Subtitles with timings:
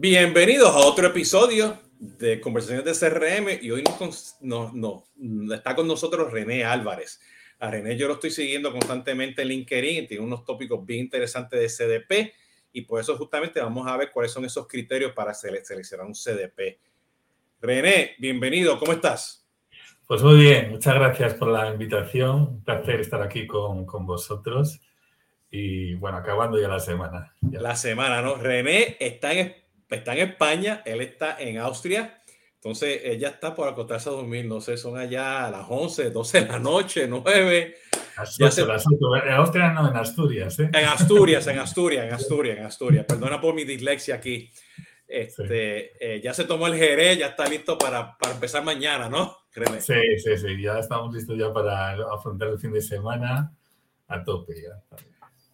[0.00, 3.82] Bienvenidos a otro episodio de Conversaciones de CRM y hoy
[5.52, 7.20] está con nosotros René Álvarez.
[7.58, 11.66] A René yo lo estoy siguiendo constantemente en LinkedIn, tiene unos tópicos bien interesantes de
[11.66, 12.32] CDP
[12.72, 16.78] y por eso justamente vamos a ver cuáles son esos criterios para seleccionar un CDP.
[17.60, 19.48] René, bienvenido, ¿cómo estás?
[20.06, 24.80] Pues muy bien, muchas gracias por la invitación, un placer estar aquí con, con vosotros
[25.50, 27.34] y bueno, acabando ya la semana.
[27.50, 28.36] La semana, ¿no?
[28.36, 29.56] René está en,
[29.90, 32.18] está en España, él está en Austria
[32.58, 36.40] entonces, ella está por acostarse a dormir, no sé, son allá a las 11, 12
[36.40, 37.76] de la noche, 9.
[39.24, 40.58] En Austria no, en Asturias.
[40.58, 40.68] ¿eh?
[40.72, 43.06] En Asturias, en Asturias, en Asturias, en Asturias.
[43.06, 44.50] Perdona por mi dislexia aquí.
[45.06, 49.36] Este, eh, ya se tomó el jerez, ya está listo para, para empezar mañana, ¿no?
[49.52, 49.80] Créeme.
[49.80, 53.52] Sí, sí, sí, ya estamos listos ya para afrontar el fin de semana
[54.08, 54.54] a tope.
[54.60, 54.82] Ya.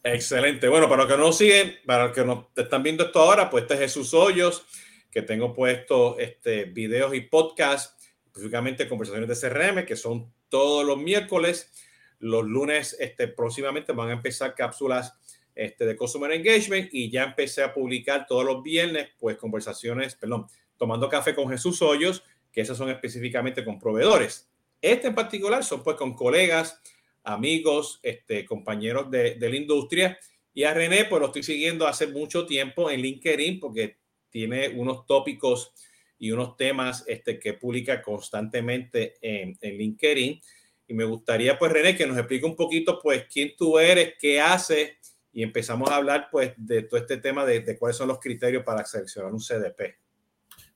[0.06, 0.68] Excelente.
[0.68, 3.48] Bueno, para los que no nos siguen, para los que nos están viendo esto ahora,
[3.48, 4.66] pues este es Jesús Hoyos
[5.14, 10.98] que tengo puesto este, videos y podcasts, específicamente conversaciones de CRM, que son todos los
[10.98, 11.72] miércoles.
[12.18, 15.14] Los lunes este, próximamente van a empezar cápsulas
[15.54, 20.46] este, de Customer Engagement y ya empecé a publicar todos los viernes, pues conversaciones, perdón,
[20.76, 24.50] tomando café con Jesús Hoyos, que esas son específicamente con proveedores.
[24.82, 26.82] Este en particular son pues con colegas,
[27.24, 30.18] amigos, este, compañeros de, de la industria.
[30.52, 33.98] Y a René, pues lo estoy siguiendo hace mucho tiempo en LinkedIn porque
[34.30, 35.72] tiene unos tópicos
[36.18, 40.40] y unos temas este, que publica constantemente en, en, LinkedIn.
[40.86, 44.40] Y me gustaría, pues, René, que nos explique un poquito, pues, quién tú eres, qué
[44.40, 44.92] haces,
[45.32, 48.62] y empezamos a hablar, pues, de todo este tema de, de cuáles son los criterios
[48.62, 49.98] para seleccionar un CDP.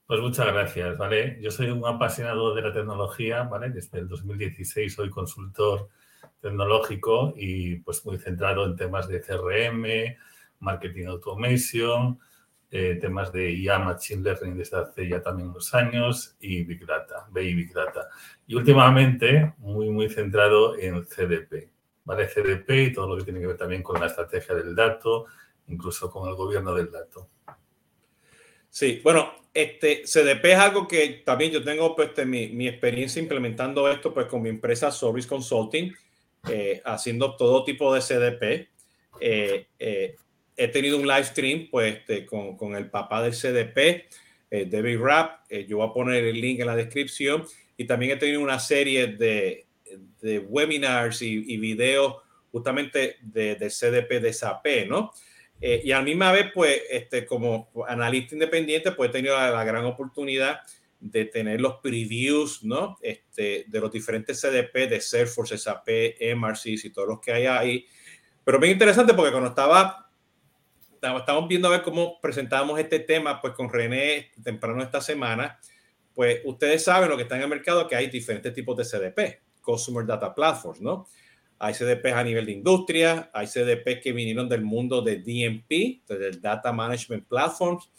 [0.06, 1.38] Pues muchas gracias, ¿vale?
[1.40, 3.70] Yo soy un apasionado de la tecnología, ¿vale?
[3.70, 5.88] Desde el 2016 soy consultor
[6.40, 10.16] tecnológico y pues muy centrado en temas de CRM,
[10.60, 12.18] marketing automation,
[12.70, 17.26] eh, temas de IA, Machine Learning desde hace ya también unos años y Big Data,
[17.30, 18.08] BI Big Data.
[18.46, 21.70] Y últimamente muy, muy centrado en CDP,
[22.04, 22.28] ¿vale?
[22.28, 25.26] CDP y todo lo que tiene que ver también con la estrategia del dato,
[25.68, 27.28] incluso con el gobierno del dato.
[28.68, 33.22] Sí, bueno, este CDP es algo que también yo tengo pues, este, mi, mi, experiencia
[33.22, 35.94] implementando esto pues con mi empresa Service Consulting,
[36.50, 38.68] eh, haciendo todo tipo de CDP.
[39.20, 40.16] Eh, eh,
[40.58, 44.06] he tenido un live stream pues, este, con, con, el papá del CDP,
[44.50, 45.44] eh, David Rapp.
[45.48, 47.44] Eh, yo voy a poner el link en la descripción.
[47.76, 49.66] Y también he tenido una serie de,
[50.20, 52.16] de webinars y, y, videos
[52.50, 55.12] justamente de, de, CDP de SAP, ¿no?
[55.60, 59.50] Eh, y a la misma vez, pues, este, como analista independiente, pues he tenido la,
[59.50, 60.60] la, gran oportunidad
[61.00, 62.96] de tener los previews, ¿no?
[63.02, 65.88] Este, de los diferentes CDP de Salesforce, SAP,
[66.36, 67.86] MRCs y todos los que hay ahí.
[68.44, 70.08] Pero bien interesante porque cuando estaba
[71.00, 75.58] estamos viendo a ver cómo presentábamos este tema pues con René temprano esta semana.
[76.14, 79.40] Pues ustedes saben lo que está en el mercado que hay diferentes tipos de CDP,
[79.62, 81.06] Customer Data Platforms, ¿no?
[81.60, 86.40] Hay CDPs a nivel de industria, hay CDPs que vinieron del mundo de DMP, del
[86.40, 87.90] Data Management Platforms,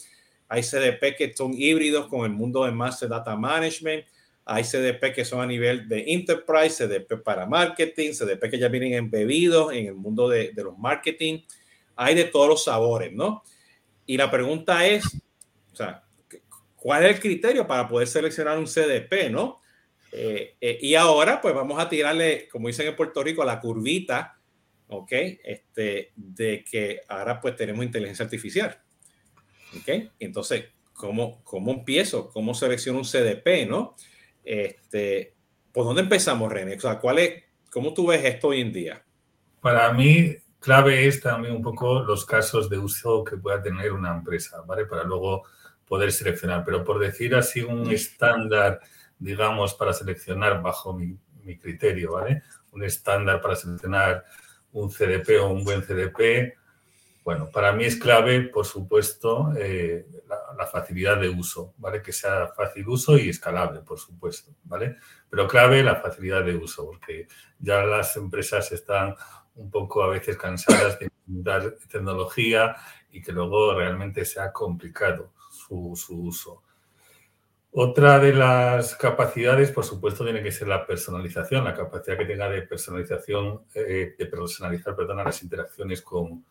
[0.49, 4.05] hay CDP que son híbridos con el mundo de Master Data Management,
[4.43, 8.93] hay CDP que son a nivel de Enterprise, CDP para marketing, CDP que ya vienen
[8.93, 11.41] embebidos en el mundo de, los marketing
[11.95, 13.43] hay de todos los sabores, ¿no?
[14.05, 15.05] Y la pregunta es,
[15.71, 16.03] o sea,
[16.77, 19.59] ¿cuál es el criterio para poder seleccionar un CDP, ¿no?
[20.11, 24.39] Eh, eh, y ahora, pues vamos a tirarle, como dicen en Puerto Rico, la curvita,
[24.87, 25.11] ¿ok?
[25.43, 28.81] Este, de que ahora pues tenemos inteligencia artificial,
[29.77, 30.11] ¿ok?
[30.19, 32.29] Entonces, ¿cómo, cómo empiezo?
[32.29, 33.95] ¿Cómo selecciono un CDP, ¿no?
[34.43, 35.35] Este,
[35.71, 36.75] ¿Por dónde empezamos, René?
[36.75, 39.03] O sea, ¿cuál es, ¿cómo tú ves esto hoy en día?
[39.61, 44.11] Para mí, clave es también un poco los casos de uso que pueda tener una
[44.15, 44.85] empresa, ¿vale?
[44.85, 45.43] Para luego
[45.87, 46.63] poder seleccionar.
[46.65, 48.79] Pero por decir así un estándar,
[49.17, 52.43] digamos, para seleccionar bajo mi, mi criterio, ¿vale?
[52.71, 54.25] Un estándar para seleccionar
[54.71, 56.57] un CDP o un buen CDP.
[57.29, 60.03] Bueno, para mí es clave, por supuesto, eh,
[60.57, 62.01] la, facilidad de uso, ¿vale?
[62.01, 64.95] Que sea fácil uso y escalable, por supuesto, ¿vale?
[65.29, 67.27] Pero clave la facilidad de uso, porque
[67.59, 69.13] ya las empresas están
[69.53, 72.75] un poco a veces cansadas de dar tecnología
[73.11, 76.63] y que luego realmente sea complicado su, su, uso.
[77.73, 82.49] Otra de las capacidades, por supuesto, tiene que ser la personalización, la capacidad que tenga
[82.49, 86.43] de personalización, eh, de personalizar, perdón, las interacciones con,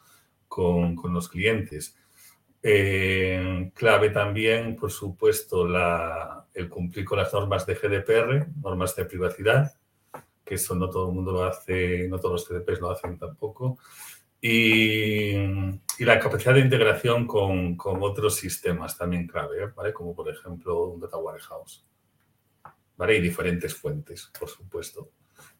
[0.49, 1.97] con, con los clientes.
[2.63, 5.67] Eh, clave también, por supuesto,
[6.55, 9.75] el cumplir con las normas de GDPR, normas de privacidad,
[10.45, 13.79] que eso no todo el mundo lo hace, no todos los CDPs lo hacen tampoco.
[14.41, 15.33] Y,
[16.01, 19.93] la capacidad de integración con, otros sistemas también clave, ¿vale?
[19.93, 21.85] Como por ejemplo un data warehouse.
[22.97, 23.17] ¿Vale?
[23.17, 25.11] Y diferentes fuentes, por supuesto.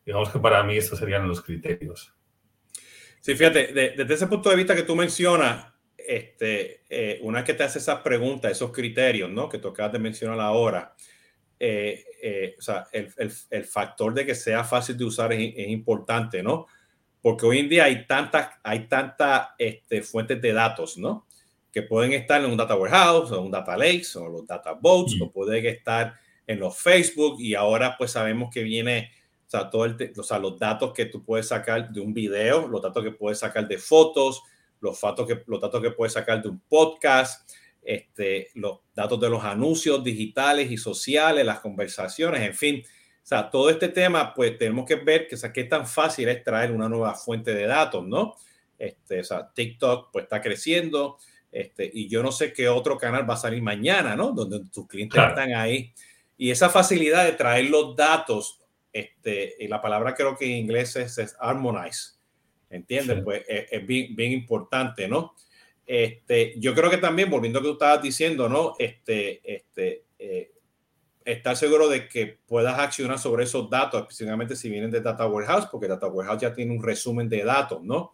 [0.05, 2.18] Digamos que para mí estos serían los criterios.
[3.21, 5.67] Sí, fíjate, desde ese punto de vista que tú mencionas,
[6.09, 9.49] este, eh, una vez que te hace esas preguntas, esos criterios, ¿no?
[9.49, 10.95] Que tú acabas de mencionar ahora,
[11.61, 15.53] eh, eh, o sea, el, el, el, factor de que sea fácil de usar es,
[15.55, 16.67] es, importante, ¿no?
[17.21, 21.27] Porque hoy en día hay tantas, hay tantas este, fuentes de datos, ¿no?
[21.71, 25.21] Que pueden estar en un data warehouse, o un data lake, o los data boats,
[25.21, 26.15] o pueden estar
[26.47, 29.11] en los Facebook, y ahora pues sabemos que viene,
[29.49, 32.69] o sea, todo el, o sea, los datos que tú puedes sacar de un video,
[32.69, 34.43] los datos que puedes sacar de fotos,
[34.79, 37.51] los datos que, los datos que puedes sacar de un podcast,
[37.83, 42.83] este, los datos de los anuncios digitales y sociales, las conversaciones, en fin.
[42.85, 46.29] O sea, todo este tema, pues tenemos que ver que, o sea, qué tan fácil
[46.29, 48.35] es traer una nueva fuente de datos, ¿no?
[48.79, 51.17] Este, o sea, TikTok pues está creciendo
[51.51, 54.33] este, y yo no sé qué otro canal va a salir mañana, ¿no?
[54.33, 55.93] Donde tus clientes están ahí.
[56.37, 58.61] Y esa facilidad de traer los datos,
[58.93, 62.15] este, y la palabra creo que en inglés es, es harmonize,
[62.71, 63.23] ¿entiendes?
[63.23, 65.35] Pues es, bien, bien, importante, ¿no?
[65.87, 68.75] Este, yo creo que también, volviendo a lo que tú estabas diciendo, ¿no?
[68.79, 70.53] Este, este, eh,
[71.25, 75.67] estar seguro de que puedas accionar sobre esos datos, especialmente si vienen de Data Warehouse,
[75.71, 78.13] porque Data Warehouse ya tiene un resumen de datos, ¿no?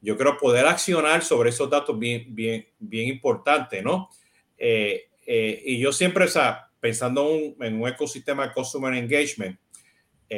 [0.00, 4.10] Yo creo poder accionar sobre esos datos bien, bien, bien importante, ¿no?
[4.58, 7.26] Eh, eh, y yo siempre, o sea, pensando
[7.60, 9.58] en un ecosistema de Customer Engagement,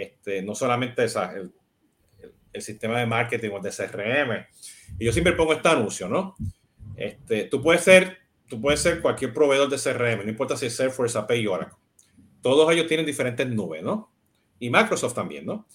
[0.03, 1.53] este, no solamente esa, el,
[2.59, 4.47] sistema de marketing o de CRM.
[4.99, 6.37] Y yo siempre pongo este anuncio, ¿no?
[6.97, 8.17] Este, tú puedes ser,
[8.49, 11.77] tú puedes ser cualquier proveedor de CRM, no importa si es Salesforce, SAP y Oracle.
[12.41, 14.11] Todos ellos tienen diferentes nubes, ¿no?
[14.59, 15.67] Y Microsoft también, ¿no?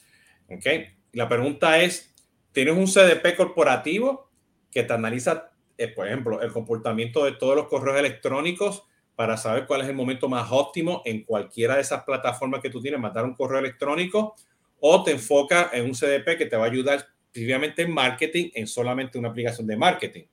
[0.49, 0.65] ¿Ok?
[1.13, 2.15] La pregunta es,
[2.51, 4.31] ¿tienes un CDP corporativo
[4.71, 8.85] que te analiza, eh, por ejemplo, el comportamiento de todos los correos electrónicos
[9.15, 12.81] para saber cuál es el momento más óptimo en cualquiera de esas plataformas que tú
[12.81, 14.35] tienes, mandar un correo electrónico
[14.79, 18.67] o te enfoca en un CDP que te va a ayudar previamente en marketing, en
[18.67, 20.23] solamente una aplicación de marketing.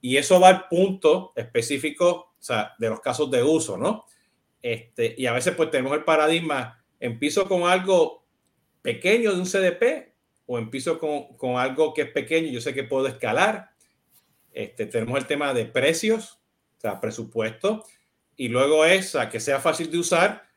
[0.00, 2.34] Y eso va al punto específico
[2.78, 4.04] de los casos de uso, ¿no?
[4.60, 8.24] Este, y a veces pues tenemos el paradigma, empiezo con algo
[8.82, 10.12] pequeño de un CDP
[10.46, 13.70] o empiezo con, con algo que es pequeño yo sé que puedo escalar.
[14.52, 16.41] Este, tenemos el tema de precios,
[16.82, 17.84] sea, presupuesto,
[18.36, 20.52] y luego esa que sea fácil de usar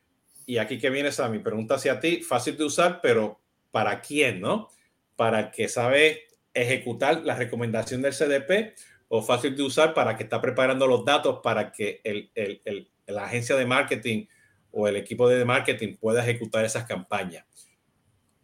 [0.46, 3.40] y aquí que viene esa mi pregunta hacia ti, fácil de usar, pero
[3.72, 4.70] ¿para quién, no?
[5.16, 8.74] Para el que sabe ejecutar la recomendación del CDP
[9.08, 12.90] o fácil de usar para que está preparando los datos para que el, el, el,
[13.06, 14.26] la agencia de marketing
[14.70, 17.44] o el equipo de marketing pueda ejecutar esas campañas.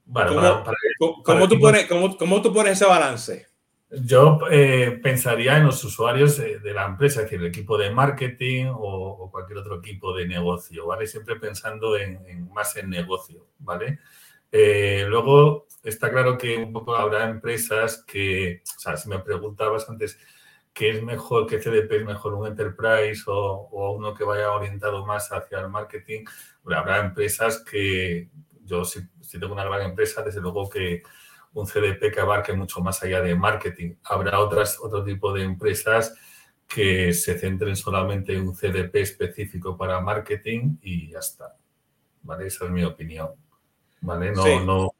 [0.04, 0.64] Bueno,
[1.24, 3.46] ¿Cómo, tú pones, cómo, ¿Cómo tú pones ese balance?
[3.94, 8.72] Yo eh, pensaría en los usuarios de, la empresa, es decir, el equipo de marketing
[8.74, 11.06] o, cualquier otro equipo de negocio, ¿vale?
[11.06, 13.98] Siempre pensando en, más en negocio, ¿vale?
[14.50, 19.86] Eh, luego, está claro que un poco habrá empresas que, o sea, si me preguntabas
[19.90, 20.18] antes,
[20.72, 25.04] ¿qué es mejor, qué CDP es mejor, un enterprise o, o uno que vaya orientado
[25.04, 26.24] más hacia el marketing?
[26.62, 28.30] Bueno, habrá empresas que,
[28.64, 31.02] yo si, si tengo una gran empresa, desde luego que
[31.54, 33.94] un CDP que abarque mucho más allá de marketing.
[34.04, 36.14] Habrá otras, otro tipo de empresas
[36.66, 41.56] que se centren solamente en un CDP específico para marketing y ya está.
[42.22, 42.46] ¿Vale?
[42.46, 43.30] Esa es mi opinión.
[44.00, 44.32] ¿Vale?
[44.32, 44.94] No, no,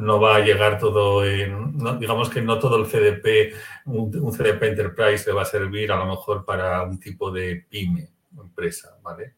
[0.00, 3.54] no, va a llegar todo en, digamos que no todo el CDP,
[3.86, 7.66] un, un, CDP Enterprise le va a servir a lo mejor para un tipo de
[7.68, 9.34] pyme, empresa, ¿vale?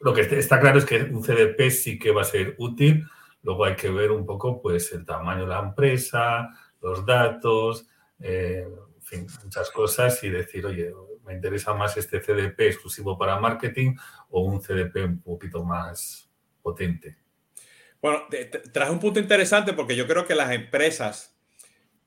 [0.00, 3.06] Lo que está claro es que un CDP sí que va a ser útil
[3.44, 6.48] Luego hay que ver un poco pues, el tamaño de la empresa,
[6.80, 7.86] los datos,
[8.18, 8.66] eh,
[9.44, 10.92] muchas cosas y decir, oye,
[11.24, 13.94] me interesa más este CDP exclusivo para marketing
[14.30, 16.28] o un CDP un poquito más
[16.62, 17.16] potente.
[18.00, 18.24] Bueno,
[18.72, 21.38] traje un punto interesante porque yo creo que las empresas,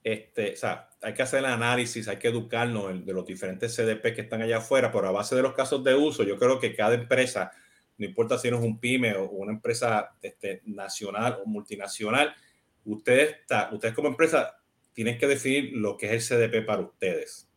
[0.03, 4.13] este, o sea, hay que hacer el análisis, hay que educarnos de los diferentes CDP
[4.13, 6.75] que están allá afuera, pero a base de los casos de uso, yo creo que
[6.75, 7.51] cada empresa
[7.98, 12.34] no importa si eres un pyme o una empresa este, nacional o multinacional,
[12.86, 13.38] ustedes,
[13.72, 14.58] ustedes como empresa
[14.94, 17.50] tienen que definir lo que es el CDP para ustedes.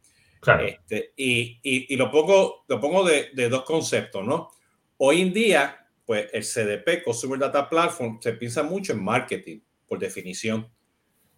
[0.66, 4.50] Este, y, y, lo pongo, lo pongo de, de, dos conceptos, ¿no?
[4.96, 9.98] Hoy en día, pues el CDP, Consumer Data Platform, se piensa mucho en marketing, por
[9.98, 10.70] definición.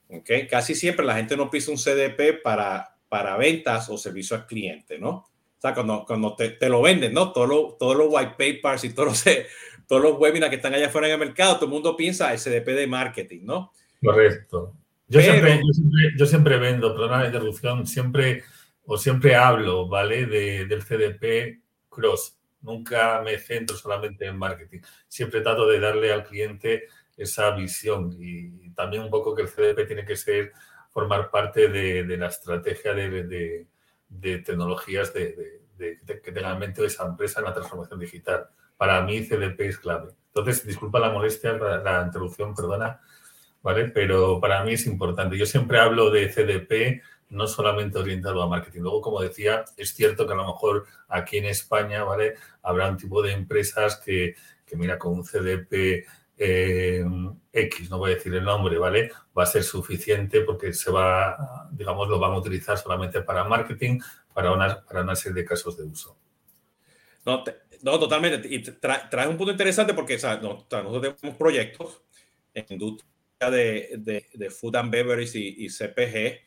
[0.09, 0.47] ¿okay?
[0.47, 4.99] Casi siempre la gente no pisa un CDP para, para ventas o servicio al cliente,
[4.99, 5.27] ¿no?
[5.63, 7.31] O sea, cuando, cuando te, te lo venden, ¿no?
[7.31, 9.25] Todos los, todos los white papers y todos los,
[9.87, 12.67] todos los webinars que están allá afuera en el mercado, todo el mundo piensa SDP
[12.75, 13.73] de marketing, ¿no?
[14.03, 14.75] Correcto.
[15.07, 15.61] Yo, siempre,
[16.19, 18.43] yo, siempre, vendo, perdona la interrupción, siempre
[18.87, 20.27] o siempre hablo, ¿vale?
[20.27, 22.37] De, del CDP cross.
[22.63, 24.81] Nunca me centro solamente en marketing.
[25.07, 29.87] Siempre trato de darle al cliente esa visión y también un poco que el CDP
[29.87, 30.55] tiene que ser,
[30.91, 33.67] formar parte de, de la estrategia de, de
[34.21, 35.61] tecnologías de,
[36.07, 38.49] que tenga en mente esa empresa en la transformación digital.
[38.77, 40.11] Para mí CDP es clave.
[40.29, 43.01] Entonces, disculpa la molestia, la, la interrupción, perdona,
[43.63, 43.89] ¿vale?
[43.89, 45.37] Pero para mí es importante.
[45.37, 47.03] Yo siempre hablo de CDP
[47.33, 48.83] no solamente orientado a marketing.
[48.83, 52.35] Luego, como decía, es cierto que a lo mejor aquí en España, ¿vale?
[52.63, 57.05] Habrá un tipo de empresas que, que mira, con un CDP eh,
[57.53, 59.11] X, no voy a decir el nombre, ¿vale?
[59.37, 64.01] Va a ser suficiente porque se va, digamos, lo van a utilizar solamente para marketing,
[64.33, 66.17] para una, para una serie de casos de uso.
[67.25, 67.45] No,
[67.83, 68.49] no totalmente.
[68.49, 72.03] Y trae un punto interesante porque o sea, nosotros tenemos proyectos
[72.55, 73.11] en industria
[73.51, 76.41] de, de, de food and beverage y, y, CPG,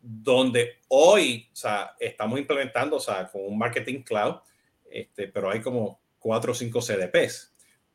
[0.00, 4.36] donde hoy o sea, estamos implementando o sea, con un marketing cloud,
[4.90, 7.49] este, pero hay como cuatro o cinco CDPs,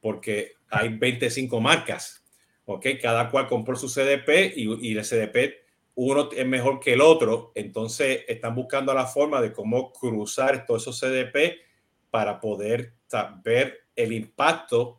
[0.06, 2.24] porque hay 25 marcas,
[2.66, 2.86] ¿ok?
[3.02, 7.52] Cada cual compró su CDP y, y el CDP uno es mejor que el otro,
[7.56, 11.58] entonces están buscando la forma de cómo cruzar todos esos CDP
[12.12, 12.94] para poder
[13.44, 14.98] ver el impacto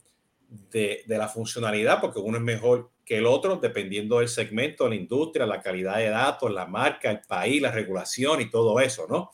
[0.72, 4.96] de, de, la funcionalidad, porque uno es mejor que el otro, dependiendo del segmento, la
[4.96, 9.30] industria, la calidad de datos, la marca, el país, la regulación y todo eso, ¿no?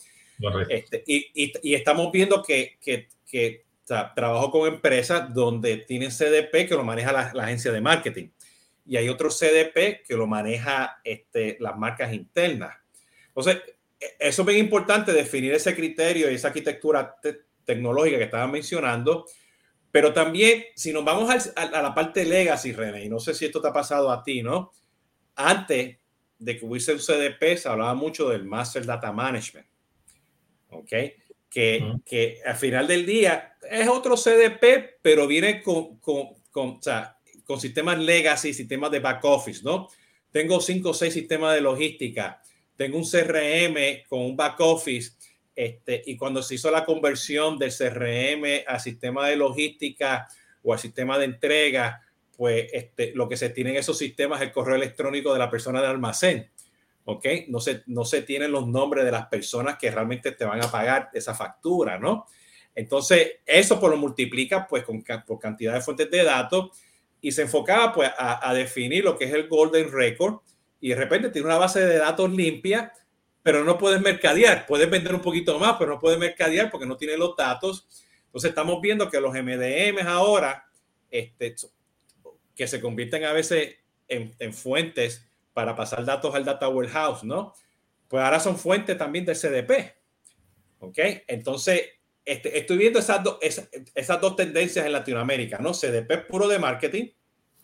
[0.68, 5.78] Este, y, y, y, estamos viendo que, que, que o sea, trabajo con empresas donde
[5.78, 8.28] tienen CDP que lo maneja la, la, agencia de marketing
[8.86, 12.76] y hay otro CDP que lo maneja este, las marcas internas.
[13.28, 13.62] Entonces,
[13.98, 18.50] e, eso es bien importante, definir ese criterio y esa arquitectura te tecnológica que estaban
[18.50, 19.24] mencionando,
[19.92, 23.44] pero también, si nos vamos a, a, la parte legacy, René, y no sé si
[23.44, 24.72] esto te ha pasado a ti, ¿no?
[25.36, 25.98] Antes
[26.38, 29.66] de que hubiese un CDP, se hablaba mucho del Master Data Management.
[30.70, 30.88] ¿Ok?
[31.48, 32.02] Que, uh -huh.
[32.04, 38.54] que al final del día es otro CDP, pero viene con, con, con, sistemas legacy,
[38.54, 39.88] sistemas de back office, ¿no?
[40.30, 42.42] Tengo cinco o seis sistemas de logística,
[42.76, 45.12] tengo un CRM con un back office
[45.54, 50.26] este, y cuando se hizo la conversión del CRM al sistema de logística
[50.62, 52.00] o al sistema de entrega,
[52.36, 55.50] pues este, lo que se tiene en esos sistemas es el correo electrónico de la
[55.50, 56.50] persona de almacén.
[57.04, 57.26] ¿Ok?
[57.48, 60.70] No se, no se tienen los nombres de las personas que realmente te van a
[60.70, 62.26] pagar esa factura, ¿no?
[62.74, 66.70] Entonces, eso pues lo multiplica pues con, por cantidad de fuentes de datos
[67.20, 70.40] y se enfocaba pues a, definir lo que es el Golden Record
[70.80, 72.92] y de repente tiene una base de datos limpia
[73.42, 74.66] pero no puedes mercadear.
[74.66, 77.88] Puedes vender un poquito más, pero no puedes mercadear porque no tiene los datos.
[78.26, 80.64] Entonces estamos viendo que los MDMs ahora,
[81.10, 81.56] este,
[82.54, 83.76] que se convierten a veces
[84.08, 87.52] en, en, fuentes para pasar datos al data warehouse, ¿no?
[88.08, 89.92] Pues ahora son fuentes también del CDP.
[90.78, 90.98] ¿Ok?
[91.26, 91.82] Entonces,
[92.24, 95.72] este, estoy viendo esas, do, esas, esas dos tendencias en Latinoamérica, ¿no?
[95.72, 97.08] CDP puro de marketing.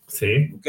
[0.07, 0.51] Sí.
[0.57, 0.67] ¿Ok?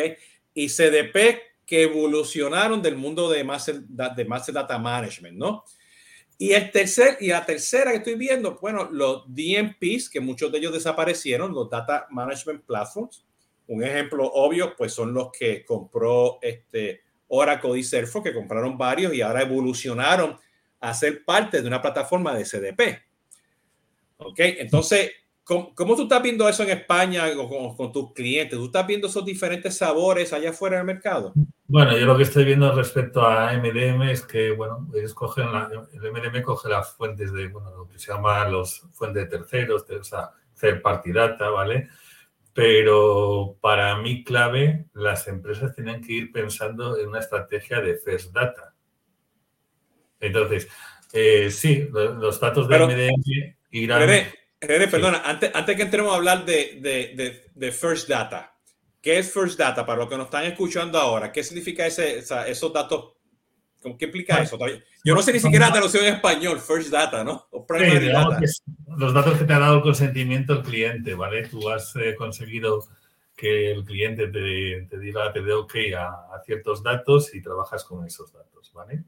[0.53, 5.63] Y CDP que evolucionaron del mundo de Master, de Master Data Management, ¿no?
[6.37, 10.59] Y, el tercer, y la tercera que estoy viendo, bueno, los DMPs, que muchos de
[10.59, 13.25] ellos desaparecieron, los Data Management Platforms.
[13.67, 19.13] Un ejemplo obvio, pues son los que compró este Oracle y Salesforce, que compraron varios
[19.13, 20.39] y ahora evolucionaron
[20.79, 23.08] a ser parte de una plataforma de CDP.
[24.19, 24.39] ¿Ok?
[24.39, 25.11] Entonces,
[25.49, 28.55] ¿Cómo, ¿Cómo, tú estás viendo eso en España con, con, tus clientes?
[28.55, 31.33] ¿Tú estás viendo esos diferentes sabores allá afuera del mercado?
[31.65, 35.67] Bueno, yo lo que estoy viendo respecto a MDM es que, bueno, ellos cogen la,
[35.91, 39.87] el MDM coge las fuentes de, bueno, lo que se llama los fuentes de terceros,
[39.87, 41.89] de, o sea, third party data, ¿vale?
[42.53, 48.31] Pero para mí clave, las empresas tienen que ir pensando en una estrategia de first
[48.31, 48.75] data.
[50.19, 50.67] Entonces,
[51.11, 54.09] eh, sí, los datos de Pero, MDM irán...
[54.09, 54.67] Sí.
[54.91, 58.55] perdona, antes, antes, que entremos a hablar de, de, de, de, First Data,
[59.01, 61.31] ¿qué es First Data para los que nos están escuchando ahora?
[61.31, 63.13] ¿Qué significa ese, esa, esos datos?
[63.97, 64.57] ¿Qué implica eso?
[65.05, 67.47] Yo no sé ni siquiera la traducción en español, First Data, ¿no?
[67.51, 68.39] O primary sí, data.
[68.97, 71.47] los datos que te ha dado el consentimiento el cliente, ¿vale?
[71.47, 72.85] Tú has eh, conseguido
[73.37, 77.85] que el cliente te, te diga, te dé ok a, a ciertos datos y trabajas
[77.85, 79.05] con esos datos, ¿vale?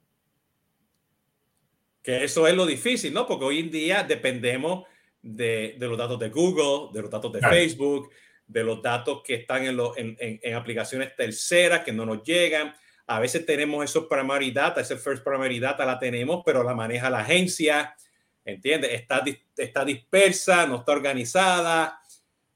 [2.02, 3.28] Que eso es lo difícil, ¿no?
[3.28, 4.86] Porque hoy en día dependemos
[5.22, 7.56] de, de, los datos de Google, de los datos de claro.
[7.56, 8.10] Facebook,
[8.48, 12.24] de los datos que están en, lo, en, en, en, aplicaciones terceras que no nos
[12.24, 12.74] llegan.
[13.08, 17.10] A veces tenemos esos primary data, ese first primary data la tenemos, pero la maneja
[17.10, 17.96] la agencia,
[18.44, 18.92] ¿entiendes?
[18.94, 19.24] Está,
[19.56, 22.00] está dispersa, no está organizada.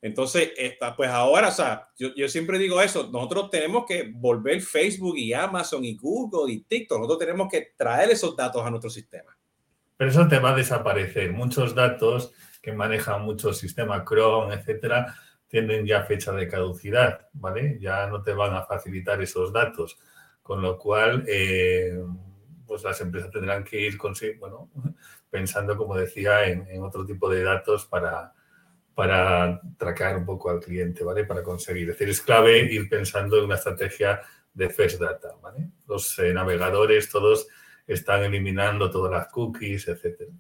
[0.02, 4.62] Entonces, esta, pues ahora, o sea, yo, yo, siempre digo eso, nosotros tenemos que volver
[4.62, 8.90] Facebook y Amazon y Google y TikTok, nosotros tenemos que traer esos datos a nuestro
[8.90, 9.35] sistema.
[9.98, 11.32] Pero eso te va a desaparecer.
[11.32, 15.16] Muchos datos que manejan muchos sistemas Chrome, etcétera,
[15.48, 17.78] tienen ya fecha de caducidad, ¿vale?
[17.80, 20.00] Ya no te van a facilitar esos datos,
[20.42, 22.04] con lo cual, eh,
[22.66, 24.70] pues las empresas tendrán que ir con, bueno,
[25.30, 28.34] pensando, como decía, en, en otro tipo de datos para,
[28.96, 31.26] para tracar un poco al cliente, ¿vale?
[31.26, 31.90] Para conseguir.
[31.90, 34.22] Es decir, es clave ir pensando en una estrategia
[34.54, 35.70] de First Data, ¿vale?
[35.88, 37.48] Los eh, navegadores todos
[37.88, 40.32] están eliminando todas las cookies, etcétera.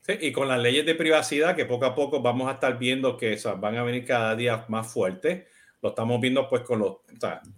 [0.00, 3.16] Sí, y con las leyes de privacidad que poco a poco vamos a estar viendo
[3.16, 5.46] que van a venir cada día más fuertes.
[5.82, 6.96] Lo estamos viendo pues con los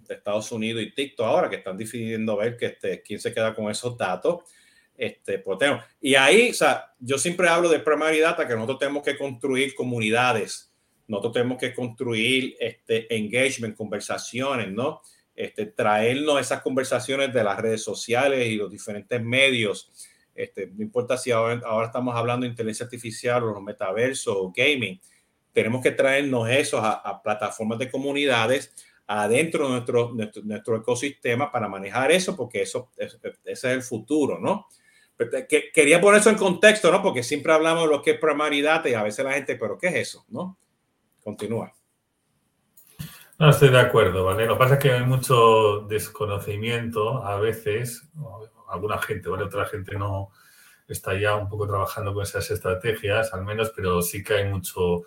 [0.09, 3.71] Estados Unidos y TikTok ahora que están decidiendo ver que este, quién se queda con
[3.71, 4.45] esos datos
[4.97, 5.59] este, pues
[6.01, 9.75] Y ahí, o sea, yo siempre hablo de primary data, que nosotros tenemos que construir
[9.75, 10.73] comunidades,
[11.09, 15.03] nosotros tenemos que construir este, engagement, conversaciones, ¿no?
[15.43, 19.91] Este, traernos esas conversaciones de las redes sociales y los diferentes medios.
[20.37, 25.01] Este, no importa si ahora, estamos hablando de inteligencia artificial o los metaversos o gaming,
[25.53, 28.73] tenemos que traernos eso a, plataformas de comunidades
[29.09, 34.39] adentro de nuestro, nuestro, nuestro, ecosistema para manejar eso, porque eso, ese es el futuro,
[34.39, 34.69] ¿no?
[35.75, 37.03] quería poner eso en contexto, ¿no?
[37.03, 39.77] Porque siempre hablamos de lo que es primary data y a veces la gente, pero
[39.77, 40.25] ¿qué es eso?
[40.29, 40.57] ¿No?
[41.21, 41.73] Continúa.
[43.43, 44.47] No estoy de acuerdo, ¿vale?
[44.47, 48.09] Lo que pasa es que hay mucho desconocimiento a veces,
[48.69, 49.43] alguna gente, ¿vale?
[49.43, 50.31] Otra gente no
[50.87, 55.03] está ya un poco trabajando con esas estrategias, al menos, pero sí que hay mucho,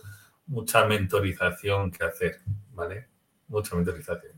[0.48, 2.42] mucha mentorización que hacer,
[2.74, 3.08] ¿vale?
[3.48, 4.34] Mucha mentorización.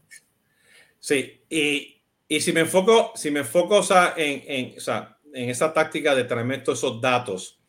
[0.99, 3.81] Sí, y, y si me enfoco, si me enfoco
[4.15, 7.59] en, en o sea, en esa táctica de traerme esos datos,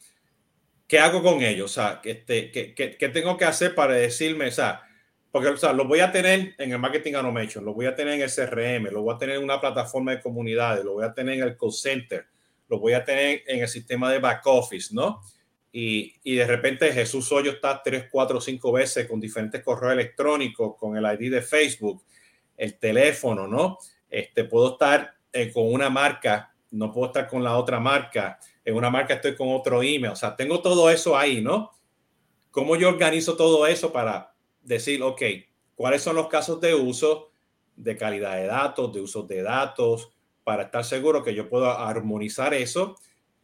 [0.87, 1.71] ¿qué hago con ellos?
[1.71, 4.83] O sea, este, ¿qué, qué, qué, tengo que hacer para decirme, o sea,
[5.31, 8.15] porque o sea, lo voy a tener en el marketing automation, lo voy a tener
[8.15, 11.13] en el CRM, lo voy a tener en una plataforma de comunidades, lo voy a
[11.13, 12.27] tener en el call center,
[12.69, 15.21] lo voy a tener en el sistema de back office, ¿no?
[15.71, 20.77] Y, y de repente Jesús Hoyo está tres, cuatro, cinco veces con diferentes correos electrónicos,
[20.77, 22.03] con el ID de Facebook,
[22.57, 23.79] el teléfono, ¿no?
[24.09, 28.75] Este, puedo estar eh, con una marca no puedo estar con la otra marca, en
[28.75, 31.73] una marca estoy con otro email, o sea, tengo todo eso ahí, ¿no?
[32.51, 35.23] ¿Cómo yo organizo todo eso para decir, ok,
[35.75, 37.31] cuáles son los casos de uso
[37.77, 40.11] de calidad de datos, de uso de datos,
[40.45, 42.97] para estar seguro que yo puedo armonizar eso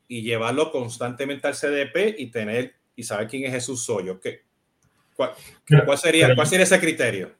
[0.08, 4.20] y llevarlo constantemente al CDP y tener y saber quién es Jesús Soyo?
[4.20, 4.42] ¿Qué,
[5.14, 5.32] cuál,
[5.84, 7.32] cuál, sería, ¿Cuál sería ese criterio?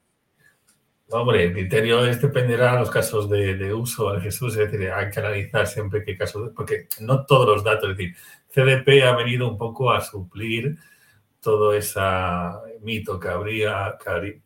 [1.11, 5.21] Hombre, el criterio dependerá de los casos de, uso de Jesús, es decir, hay que
[5.21, 8.17] analizar siempre qué casos, porque no todos los datos, es decir,
[8.49, 10.79] CDP ha venido un poco a suplir
[11.41, 12.01] todo ese
[12.85, 13.97] mito que habría,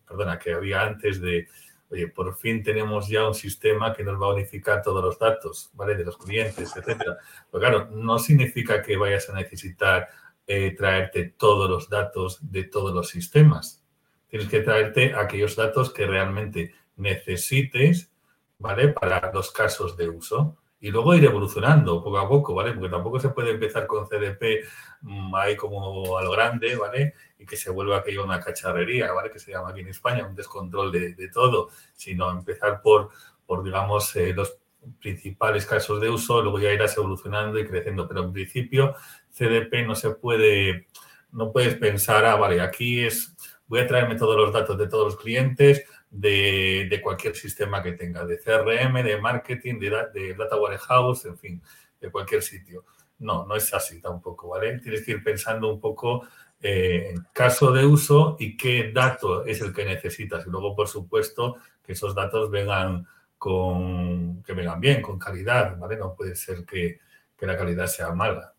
[0.07, 1.49] perdona, que había antes de,
[1.91, 5.71] oye, por fin tenemos ya un sistema que nos va a unificar todos los datos,
[5.75, 5.95] ¿vale?
[5.95, 7.19] De los clientes, etcétera.
[7.51, 10.09] Pero claro, no significa que vayas a necesitar
[10.47, 13.85] eh, traerte todos los datos de todos los sistemas
[14.29, 18.11] tienes que traerte aquellos datos que realmente necesites,
[18.59, 18.89] ¿vale?
[18.89, 20.57] Para los casos de uso.
[20.81, 22.73] Y luego ir evolucionando poco a poco, ¿vale?
[22.73, 24.65] Porque tampoco se puede empezar con CDP
[25.03, 27.15] mm, ahí como a lo grande, ¿vale?
[27.39, 29.31] Y que se vuelva aquello una cacharrería, ¿vale?
[29.31, 33.11] Que se llama aquí en España un descontrol de, todo, sino empezar por,
[33.45, 34.59] por digamos, eh, los
[35.01, 38.07] principales casos de uso, luego ya irás evolucionando y creciendo.
[38.07, 38.95] Pero en principio,
[39.33, 40.87] CDP no se puede,
[41.33, 43.35] no puedes pensar, ah, vale, aquí es
[43.69, 48.25] voy a traerme todos los datos de todos los clientes de, cualquier sistema que tenga,
[48.25, 51.63] de CRM, de marketing, de, Data Warehouse, en fin,
[52.01, 52.85] de cualquier sitio.
[53.19, 54.79] No, no es así tampoco, ¿vale?
[54.79, 56.27] Tienes que ir pensando un poco
[56.61, 60.47] eh, caso de uso y qué dato es el que necesitas.
[60.47, 63.07] Y luego, por supuesto, que esos datos vengan
[63.39, 65.97] con, que vengan bien, con calidad, ¿vale?
[65.97, 67.01] No puede ser que,
[67.41, 68.53] la calidad sea mala.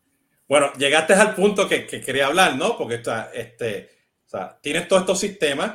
[0.47, 2.77] Bueno, llegaste al punto que, quería hablar, ¿no?
[2.77, 3.89] Porque está, este,
[4.61, 5.73] tienes todos estos sistemas,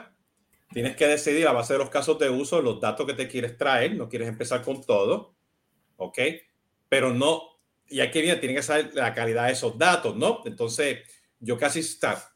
[0.75, 3.57] tienes que decidir a base de los casos de uso, los datos que te quieres
[3.57, 5.37] traer, no quieres empezar con todo,
[5.97, 6.19] ¿ok?
[6.89, 7.43] Pero no,
[7.89, 10.43] y aquí viene, tiene que saber la calidad de esos datos, ¿no?
[10.45, 10.99] Entonces,
[11.39, 12.35] yo casi está,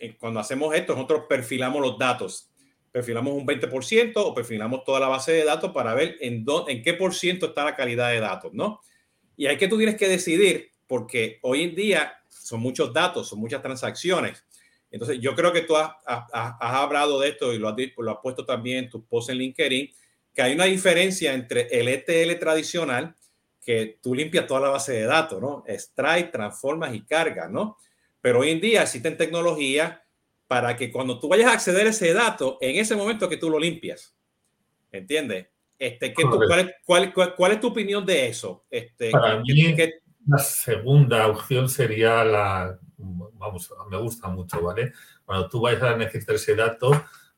[0.00, 2.50] eh, cuando hacemos esto, nosotros perfilamos los datos,
[2.90, 6.82] perfilamos un 20% o perfilamos toda la base de datos para ver en, dónde, en
[6.82, 8.80] qué por ciento está la calidad de datos, ¿no?
[9.36, 13.38] Y hay que tú tienes que decidir, porque hoy en día son muchos datos, son
[13.38, 14.44] muchas transacciones.
[14.90, 15.90] Entonces, yo creo que tú has,
[16.32, 19.90] hablado de esto y lo has, lo has puesto también en tus posts en LinkedIn,
[20.32, 23.14] que hay una diferencia entre el ETL tradicional,
[23.64, 25.64] que tú limpias toda la base de datos, ¿no?
[25.66, 27.78] Extrae, transformas y cargas, ¿no?
[28.20, 29.98] Pero hoy en día existen tecnologías
[30.46, 33.50] para que cuando tú vayas a acceder a ese dato, en ese momento que tú
[33.50, 34.14] lo limpias.
[34.92, 35.48] ¿Entiendes?
[35.78, 36.22] Este, ¿qué
[36.86, 38.64] cuál, cuál, es tu opinión de eso?
[38.70, 39.76] Este, para mí,
[40.26, 44.92] la segunda opción sería la, vamos, me gusta mucho, ¿vale?
[45.24, 46.90] Cuando tú vayas a necesitar ese dato,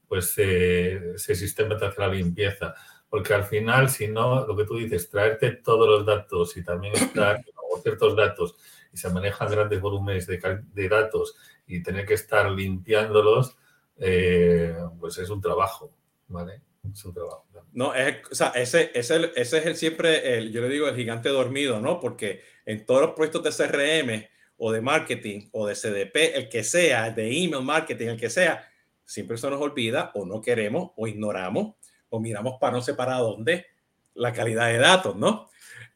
[0.06, 2.74] pues eh, ese sistema te hace la limpieza.
[3.08, 6.94] Porque al final, si no, lo que tú dices, traerte todos los datos y también
[6.94, 7.44] extraer
[7.82, 8.56] ciertos datos
[8.92, 13.56] y se manejan grandes volúmenes de, datos y tener que estar limpiándolos,
[13.98, 15.92] eh, pues es un trabajo,
[16.28, 16.62] ¿vale?
[16.90, 17.46] Es un trabajo.
[17.72, 20.96] No, es, o sea, ese, ese, ese es el siempre, el, yo le digo, el
[20.96, 22.00] gigante dormido, ¿no?
[22.00, 26.64] Porque en todos los proyectos de CRM o de marketing o de CDP, el que
[26.64, 28.68] sea, de email marketing, el que sea,
[29.04, 31.76] siempre se nos olvida o no queremos o ignoramos
[32.10, 33.66] o miramos para no sé para dónde
[34.14, 35.48] la calidad de datos, ¿no?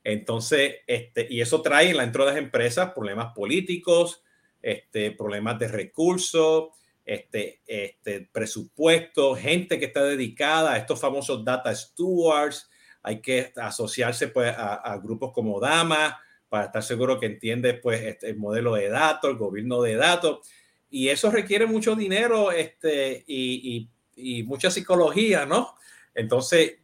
[0.05, 4.23] Entonces, este, y eso trae en la entrada de las empresas problemas políticos,
[4.61, 6.69] este, problemas de recursos,
[7.05, 12.69] este, este, presupuesto, gente que está dedicada a estos famosos data stewards.
[13.03, 16.21] Hay que asociarse pues, a, grupos como Dama
[16.53, 20.47] para estar seguro que entiende pues, este, el modelo de datos, el gobierno de datos.
[20.91, 25.75] Y eso requiere mucho dinero este, y, y, y mucha psicología, ¿no?
[26.15, 26.75] Entonces,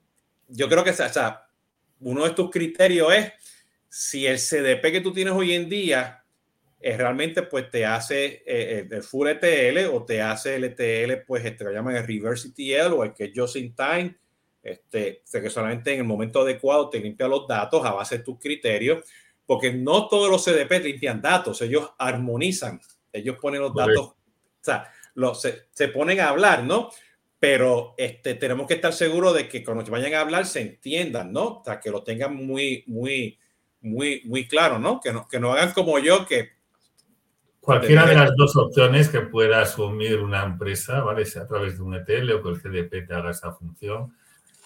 [0.48, 1.50] yo creo que o sea,
[2.00, 3.32] uno de estos criterios es
[3.90, 6.24] si el CDP que tú tienes hoy en día
[6.80, 11.24] es realmente pues te hace eh, eh, el full ETL o te hace el ETL
[11.26, 14.16] pues este lo llaman el reverse ETL o el que es just in time
[14.62, 18.38] este que solamente en el momento adecuado te limpia los datos a base de tus
[18.38, 19.04] criterios
[19.48, 22.80] porque no todos los CDP limpian datos ellos armonizan
[23.12, 24.16] ellos ponen los datos o
[24.60, 26.90] sea los, se, se ponen a hablar no
[27.38, 31.58] pero este, tenemos que estar seguros de que cuando vayan a hablar se entiendan, ¿no?
[31.58, 33.38] O sea, que lo tengan muy, muy,
[33.80, 35.00] muy, muy claro, ¿no?
[35.00, 36.58] Que no, que no hagan como yo, que...
[37.60, 41.26] Cualquiera de las dos opciones que pueda asumir una empresa, ¿vale?
[41.26, 44.16] Sea a través de un ETL o que el CDP te haga esa función,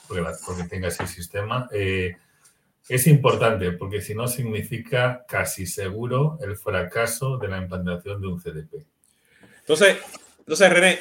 [0.07, 2.17] porque, porque tenga ese sistema, eh,
[2.89, 8.41] es importante, porque si no significa casi seguro el fracaso de la implantación de un
[8.41, 8.85] CDP.
[9.61, 9.99] Entonces,
[10.39, 10.99] entonces René,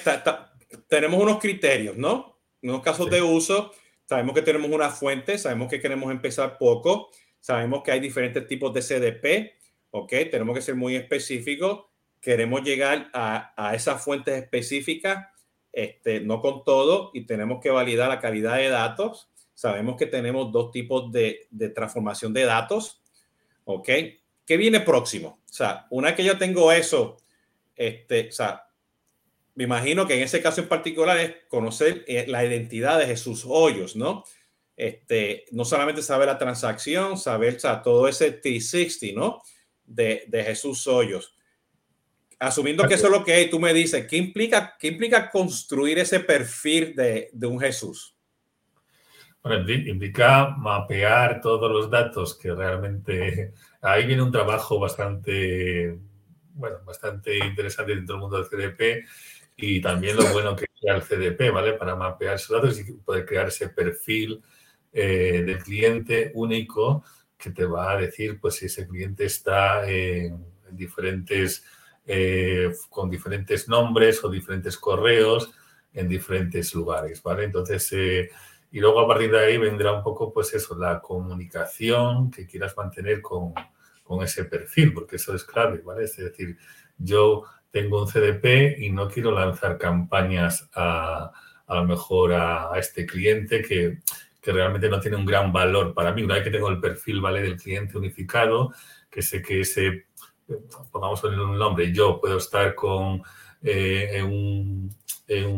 [0.88, 2.38] tenemos unos criterios, ¿no?
[2.62, 3.74] Unos casos de uso,
[4.06, 8.72] sabemos que tenemos una fuente, sabemos que queremos empezar poco, sabemos que hay diferentes tipos
[8.74, 9.54] de CDP,
[9.90, 10.14] ¿ok?
[10.30, 11.86] Tenemos que ser muy específicos,
[12.22, 15.28] queremos llegar a, a esas fuentes específicas,
[15.72, 19.31] este, no con todo, y tenemos que validar la calidad de datos.
[19.54, 23.02] Sabemos que tenemos dos tipos de, de transformación de datos,
[23.66, 23.90] ¿ok?
[24.46, 25.42] ¿Qué viene próximo?
[25.50, 27.18] O sea, una que yo tengo eso,
[27.76, 28.66] este, o sea,
[29.56, 33.44] me imagino que en ese caso en particular es conocer eh, la identidad de Jesús
[33.48, 34.24] Hoyos, ¿no?
[34.76, 39.42] Este, no solamente saber la transacción, saber todo ese 360, ¿no?
[39.84, 41.36] De, de Jesús Hoyos.
[42.40, 46.00] Asumiendo que eso es lo que hay, tú me dices, ¿qué implica, qué implica construir
[46.00, 48.16] ese perfil de, de un Jesús?
[49.44, 53.54] Bueno, implica mapear todos los datos que realmente...
[53.82, 55.98] Ahí viene un trabajo bastante,
[56.54, 59.08] bueno, bastante interesante dentro del mundo del CDP
[59.56, 61.74] y también lo bueno que sea el CDP, ¿vale?
[61.74, 64.44] Para mapear esos datos y poder crear ese perfil
[64.94, 67.04] eh, del cliente único
[67.38, 71.66] que te va a decir, pues, si ese cliente está en diferentes,
[72.06, 75.52] eh, con diferentes nombres o diferentes correos
[75.94, 77.46] en diferentes lugares, ¿vale?
[77.46, 78.30] Entonces, eh,
[78.72, 82.76] y luego a partir de ahí vendrá un poco, pues eso, la comunicación que quieras
[82.78, 83.54] mantener con,
[84.04, 86.06] con ese perfil, porque eso es clave, ¿vale?
[86.06, 86.58] Es decir,
[86.98, 91.32] yo tengo un CDP y no quiero lanzar campañas a,
[91.68, 94.00] a lo mejor a, este cliente que,
[94.42, 96.24] que, realmente no tiene un gran valor para mí.
[96.24, 97.42] Una vez que tengo el perfil ¿vale?
[97.42, 98.74] del cliente unificado,
[99.10, 100.06] que sé que ese,
[100.92, 103.22] pongamos un nombre, yo puedo estar con,
[103.62, 104.94] eh, un,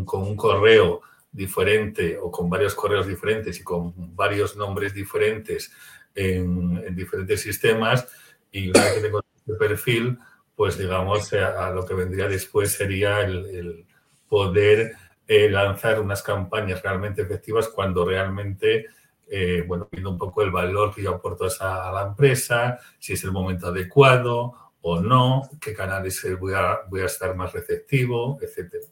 [0.05, 1.01] con un correo
[1.33, 5.73] diferente o con varios correos diferentes y con varios nombres diferentes
[6.15, 8.07] en, en diferentes sistemas
[8.53, 10.19] y una vez que tengo este perfil,
[10.55, 13.85] pues digamos, eh, a, lo que vendría después sería el,
[14.29, 14.93] poder
[15.27, 18.87] eh, lanzar unas campañas realmente efectivas cuando realmente,
[19.27, 23.23] eh, bueno, viendo un poco el valor que yo aporto a, la empresa, si es
[23.23, 28.85] el momento adecuado o no, qué canales voy a, voy a estar más receptivo, etcétera.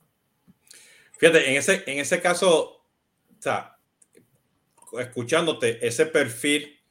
[1.21, 3.77] Fíjate, en ese, en ese caso, o sea,
[4.99, 6.81] escuchándote, ese perfil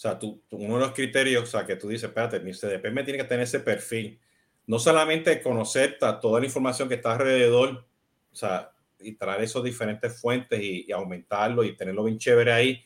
[0.00, 2.90] o sea, tú, uno de los criterios, o sea, que tú dices, espérate, mi CDP
[2.90, 4.18] me tiene que tener ese perfil.
[4.66, 7.86] No solamente conocer toda la información que está alrededor,
[8.32, 12.82] o sea, y traer esos diferentes fuentes y, aumentarlo y tenerlo bien chévere ahí,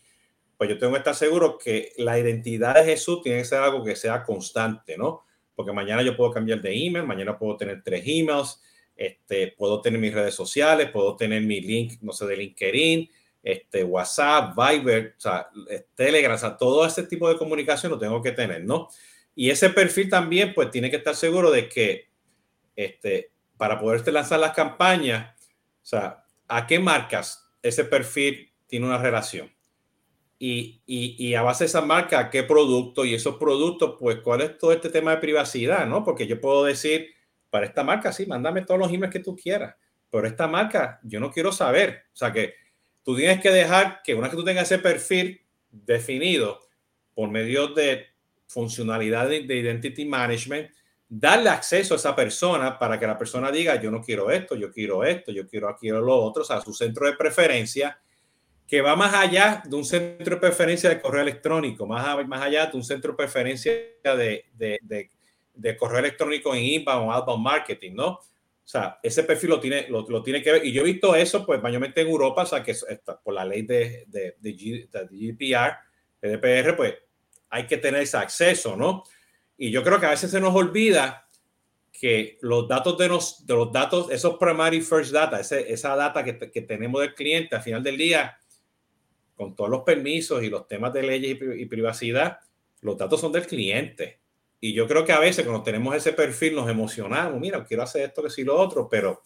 [0.58, 3.84] pues yo tengo que estar seguro que la identidad de Jesús tiene que ser algo
[3.84, 5.22] que sea constante, ¿no?
[5.54, 8.60] Porque mañana yo puedo cambiar de email, mañana puedo tener tres emails,
[8.96, 13.10] este, puedo tener mis redes sociales, puedo tener mi link, no sé, de LinkedIn,
[13.42, 15.48] este, WhatsApp, Viber, o sea,
[15.94, 18.88] Telegram, o sea, todo ese tipo de comunicación lo tengo que tener, ¿no?
[19.34, 22.08] Y ese perfil también, pues tiene que estar seguro de que,
[22.76, 25.34] este, para poderte lanzar las campañas,
[25.82, 29.52] o sea, ¿a qué marcas ese perfil tiene una relación?
[30.38, 33.04] Y, y, y, a base de esa marca, ¿qué producto?
[33.04, 35.86] Y esos productos, pues, ¿cuál es todo este tema de privacidad?
[35.86, 36.04] ¿no?
[36.04, 37.14] Porque yo puedo decir,
[37.54, 39.76] para esta marca, sí, mándame todos los emails que tú quieras,
[40.10, 42.06] pero esta marca, yo no quiero saber.
[42.12, 42.54] O sea, que
[43.04, 45.40] tú tienes que dejar que una vez que tú tengas ese perfil
[45.70, 46.58] definido
[47.14, 48.06] por medio de
[48.48, 50.68] funcionalidad de, identity management,
[51.08, 54.72] darle acceso a esa persona para que la persona diga, yo no quiero esto, yo
[54.72, 58.00] quiero esto, yo quiero aquí o lo otro, o sea, su centro de preferencia,
[58.66, 62.66] que va más allá de un centro de preferencia de correo electrónico, más, más allá
[62.66, 65.10] de un centro de preferencia de, de, de,
[65.78, 68.20] correo electrónico en inbound o outbound marketing, ¿no?
[68.64, 70.64] O sea, ese perfil lo tiene, lo, lo, tiene que ver.
[70.64, 73.44] Y yo he visto eso, pues, mayormente en Europa, o sea, que está, por la
[73.44, 75.76] ley de, de, de, GDPR,
[76.22, 76.94] GDPR, pues,
[77.50, 79.04] hay que tener ese acceso, ¿no?
[79.58, 81.28] Y yo creo que a veces se nos olvida
[81.92, 86.24] que los datos de los, de los datos, esos primary first data, ese, esa data
[86.24, 88.38] que, que, tenemos del cliente al final del día,
[89.36, 92.38] con todos los permisos y los temas de leyes y, y privacidad,
[92.80, 94.23] los datos son del cliente.
[94.66, 98.06] Y yo creo que a veces cuando tenemos ese perfil nos emocionamos, mira, quiero hacer
[98.06, 99.20] esto, que sí, lo otro, pero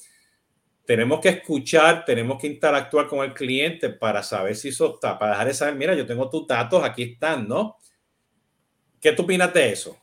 [0.85, 5.31] tenemos que escuchar, tenemos que interactuar con el cliente para saber si eso está, para
[5.31, 7.77] dejar de saber, mira, yo tengo tus datos, aquí están, ¿no?
[9.01, 9.97] ¿Qué tú opinas de eso?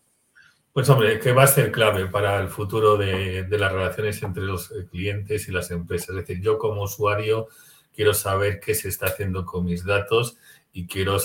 [0.71, 4.43] Pues hombre, que va a ser clave para el futuro de, de, las relaciones entre
[4.43, 6.11] los clientes y las empresas.
[6.11, 7.49] Es decir, yo como usuario
[7.93, 10.37] quiero saber qué se está haciendo con mis datos
[10.71, 11.17] y quiero,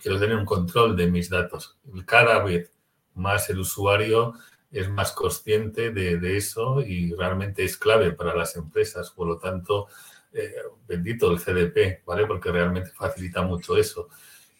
[0.00, 1.76] quiero tener un control de mis datos.
[2.06, 2.72] Cada vez
[3.18, 4.34] más el usuario
[4.70, 9.10] es más consciente de, eso y realmente es clave para las empresas.
[9.10, 9.88] Por lo tanto,
[10.32, 10.52] eh,
[10.86, 12.26] bendito el CDP, ¿vale?
[12.26, 14.08] Porque realmente facilita mucho eso.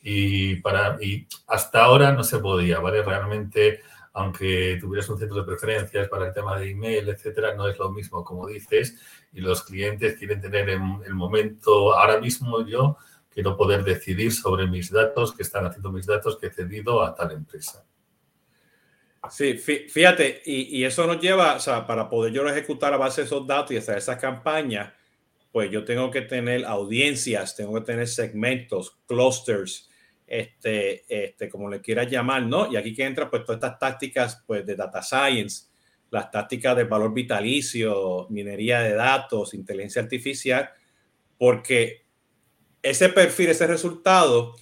[0.02, 3.02] Y, para, y hasta ahora no se podía, ¿vale?
[3.02, 3.82] Realmente,
[4.14, 7.90] aunque tuvieras un centro de preferencias para el tema de email, etcétera, no es lo
[7.90, 8.96] mismo, como dices,
[9.32, 12.96] y los clientes quieren tener en el momento, ahora mismo yo
[13.28, 17.14] quiero poder decidir sobre mis datos, que están haciendo mis datos, que he cedido a
[17.14, 17.84] tal empresa.
[19.30, 23.22] Sí, fíjate, y, y, eso nos lleva, o sea, para poder yo ejecutar a base
[23.22, 24.92] de esos datos y hacer esas campañas,
[25.50, 29.88] pues yo tengo que tener audiencias, tengo que tener segmentos, clusters,
[30.26, 32.70] este, este, como le quieras llamar, ¿no?
[32.70, 35.66] Y aquí que entra pues todas estas tácticas pues de data science,
[36.10, 40.70] las tácticas de valor vitalicio, minería de datos, inteligencia artificial,
[41.38, 42.04] porque
[42.82, 44.54] ese perfil, ese resultado,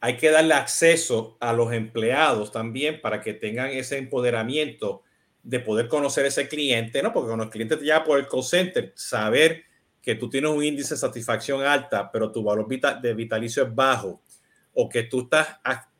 [0.00, 5.02] hay que darle acceso a los empleados también para que tengan ese empoderamiento
[5.42, 7.12] de poder conocer ese cliente, ¿no?
[7.12, 9.62] Porque cuando el cliente te llama por el call center, saber
[10.02, 14.22] que tú tienes un índice de satisfacción alta, pero tu valor de vitalicio es bajo,
[14.74, 15.48] o que tú estás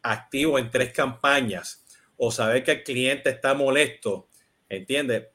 [0.03, 1.85] activo en tres campañas,
[2.17, 4.29] o saber que el cliente está molesto,
[4.69, 5.29] ¿entiendes?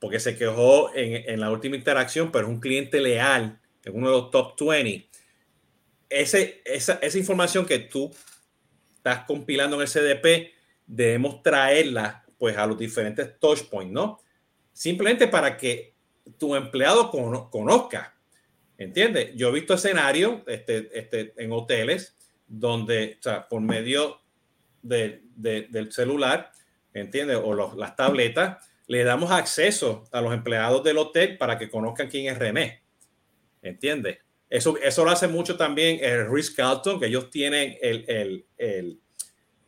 [0.00, 4.08] Porque se quejó en, en la última interacción, pero es un cliente leal, es uno
[4.08, 5.08] de los top 20
[6.08, 8.14] ese, esa, esa, información que tú
[8.96, 10.54] estás compilando en el CDP,
[10.86, 14.20] debemos traerla pues a los diferentes touch points, ¿no?
[14.72, 15.94] Simplemente para que
[16.38, 17.10] tu empleado
[17.50, 18.14] conozca,
[18.78, 19.32] ¿entiendes?
[19.34, 24.20] Yo he visto escenarios este, este, en hoteles donde, por medio
[24.82, 26.50] de, de, del celular,
[26.92, 27.38] ¿entiendes?
[27.42, 32.26] O las tabletas, le damos acceso a los empleados del hotel para que conozcan quién
[32.26, 32.82] es René,
[33.62, 34.18] ¿entiendes?
[34.54, 39.00] Eso, eso lo hace mucho también el Risk Carlton, que ellos tienen el, el,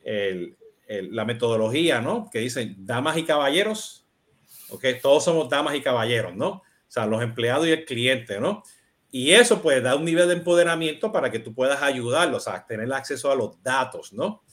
[0.04, 0.56] el,
[1.10, 2.30] la metodología, ¿no?
[2.30, 4.06] Que dicen damas y caballeros,
[4.68, 4.84] ¿ok?
[5.02, 6.48] Todos somos damas y caballeros, ¿no?
[6.48, 8.62] O sea, los empleados y el cliente, ¿no?
[9.10, 12.92] Y eso pues da un nivel de empoderamiento para que tú puedas ayudarlos a tener
[12.92, 14.44] acceso a los datos, ¿no?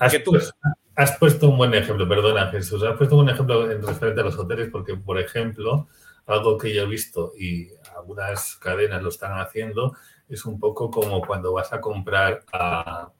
[0.00, 0.32] Has, tú...
[0.32, 0.52] Pues,
[0.96, 4.36] has puesto un buen ejemplo, perdona Jesús, has puesto un ejemplo en referente a los
[4.36, 5.86] hoteles porque, por ejemplo,
[6.26, 9.96] algo que yo he visto y algunas cadenas lo están haciendo,
[10.28, 13.10] es un poco como cuando vas a comprar a,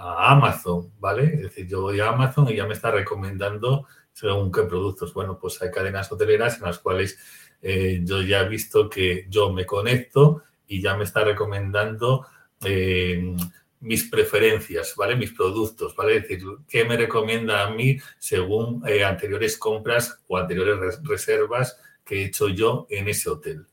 [0.00, 1.24] Amazon, ¿vale?
[1.24, 5.12] Es decir, yo voy a Amazon y ya me está recomendando según qué productos.
[5.12, 7.18] Bueno, pues hay cadenas hoteleras en las cuales
[7.60, 12.26] eh, yo ya he visto que yo me conecto y ya me está recomendando
[12.64, 13.34] eh,
[13.80, 15.16] mis preferencias, ¿vale?
[15.16, 16.16] Mis productos, ¿vale?
[16.16, 22.22] Es decir, ¿qué me recomienda a mí según eh, anteriores compras o anteriores reservas que
[22.22, 23.66] he hecho yo en ese hotel?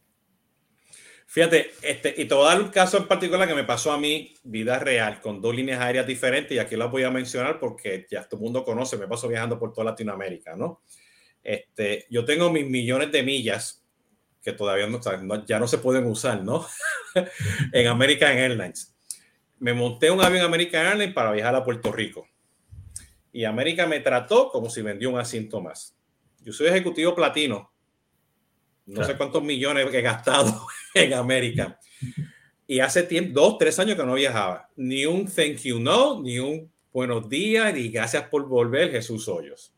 [1.35, 5.19] Fíjate, este, y te voy caso en particular que me pasó a mí, vida real,
[5.19, 8.43] con dos líneas aéreas diferentes, y aquí las voy a mencionar porque ya todo el
[8.43, 10.81] mundo conoce, me paso viajando por toda Latinoamérica, ¿no?
[11.43, 13.83] Este, yo tengo mis millones de millas
[14.41, 16.65] que todavía no, ya no se pueden usar, ¿no?
[17.73, 18.95] en American Airlines.
[19.59, 22.29] Me monté un avión American Airlines para viajar a Puerto Rico.
[23.33, 25.97] Y América me trató como si vendió un asiento más.
[26.39, 27.74] Yo soy ejecutivo platino.
[28.85, 31.79] No sé cuántos millones he gastado en América.
[32.67, 34.69] Y hace tiempo, dos, tres años que no viajaba.
[34.75, 39.75] Ni un thank you no, ni un buenos días, ni gracias por volver, Jesús Hoyos.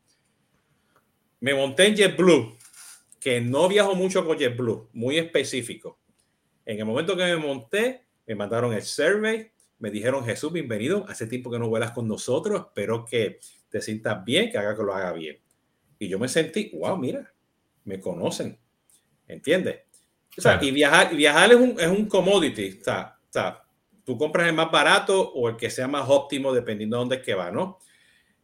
[1.40, 2.58] Me monté en JetBlue,
[3.20, 6.00] que no viajo mucho con JetBlue, muy específico.
[6.66, 11.28] En el momento que me monté, me mandaron el survey, me dijeron, Jesús, bienvenido, hace
[11.28, 13.40] tiempo que no vuelas con nosotros, espero que
[13.70, 15.40] te sientas bien, que haga que lo haga bien.
[16.00, 17.34] Y yo me sentí, wow, mira,
[17.84, 18.60] me conocen,
[19.28, 19.82] ¿entiendes?
[20.38, 23.64] O sea, y viajar, viajar es un, es un commodity, o sea, o sea,
[24.04, 27.22] tú compras el más barato o el que sea más óptimo dependiendo de dónde es
[27.24, 27.80] que va, ¿no?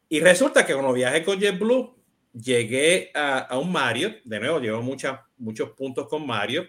[0.10, 1.96] Y resulta que cuando viajé con JetBlue,
[2.34, 6.68] llegué a, un Mario, de nuevo, llevo muchos puntos con Mario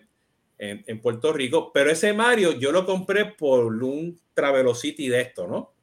[0.59, 5.46] en, en, Puerto Rico, pero ese Mario yo lo compré por un Travelocity de esto,
[5.46, 5.74] ¿no?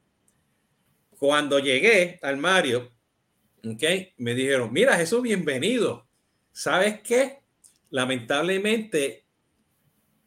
[1.18, 2.90] Cuando llegué al Mario,
[3.64, 3.82] ¿ok?
[4.18, 6.06] Me dijeron, mira Jesús, bienvenido.
[6.52, 7.41] ¿Sabes qué?
[7.92, 9.26] Lamentablemente,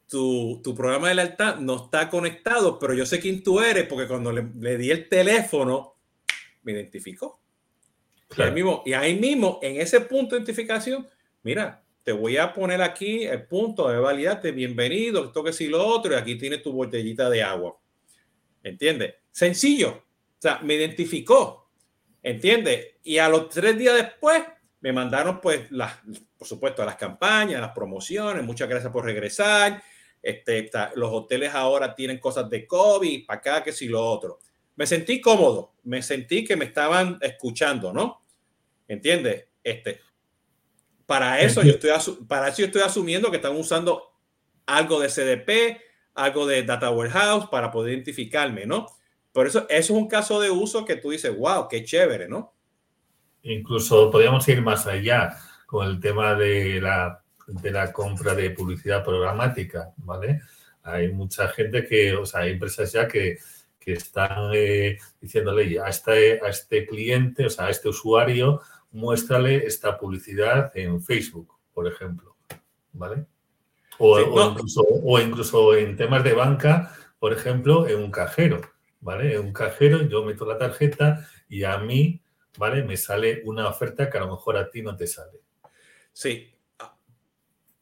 [0.07, 4.07] tu, tu programa de lealtad no está conectado, pero yo sé quién tú eres porque
[4.07, 5.95] cuando le, le di el teléfono,
[6.63, 7.41] me identificó.
[8.37, 11.07] Y, ahí mismo, y ahí mismo, en ese punto de identificación,
[11.43, 15.85] mira, te voy a poner aquí el punto de validarte, bienvenido, esto que sí lo
[15.85, 17.77] otro, y aquí tienes tu botellita de agua.
[18.63, 19.15] ¿Entiendes?
[19.31, 19.89] Sencillo.
[19.89, 21.71] O sea, me identificó.
[22.21, 22.95] ¿Entiendes?
[23.03, 24.43] Y a los tres días después
[24.81, 25.97] me mandaron, pues, las,
[26.45, 28.43] por supuesto, las campañas, las promociones.
[28.43, 29.81] Muchas gracias por regresar.
[30.21, 34.39] Este, los hoteles ahora tienen cosas de COVID, para acá, que sí lo otro
[34.75, 38.21] me sentí cómodo, me sentí que me estaban escuchando, ¿no?
[38.87, 39.47] ¿Entiendes?
[39.63, 40.01] Este,
[41.05, 41.91] para eso yo estoy,
[42.27, 44.11] para eso yo estoy asumiendo que están usando
[44.65, 45.81] algo de CDP,
[46.13, 48.87] algo de Data Warehouse para poder identificarme, ¿no?
[49.31, 52.53] Por eso, eso es un caso de uso que tú dices, wow, qué chévere, ¿no?
[53.43, 59.03] Incluso podríamos ir más allá con el tema de la, de la compra de publicidad
[59.03, 60.41] programática, ¿vale?
[60.83, 63.39] Hay mucha gente que, o sea, hay empresas ya que
[63.85, 69.67] que están eh, diciéndole a este, a este cliente, o sea, a este usuario, muéstrale
[69.67, 72.35] esta publicidad en Facebook, por ejemplo.
[72.93, 73.27] ¿Vale?
[73.99, 78.59] O, incluso, o, incluso, en temas de banca, por ejemplo, en un cajero.
[79.01, 79.35] ¿Vale?
[79.35, 82.23] En un cajero yo meto la tarjeta y a mí,
[82.57, 82.83] ¿vale?
[82.83, 85.41] Me sale una oferta que a lo mejor a ti no te sale.
[86.15, 86.49] Sí.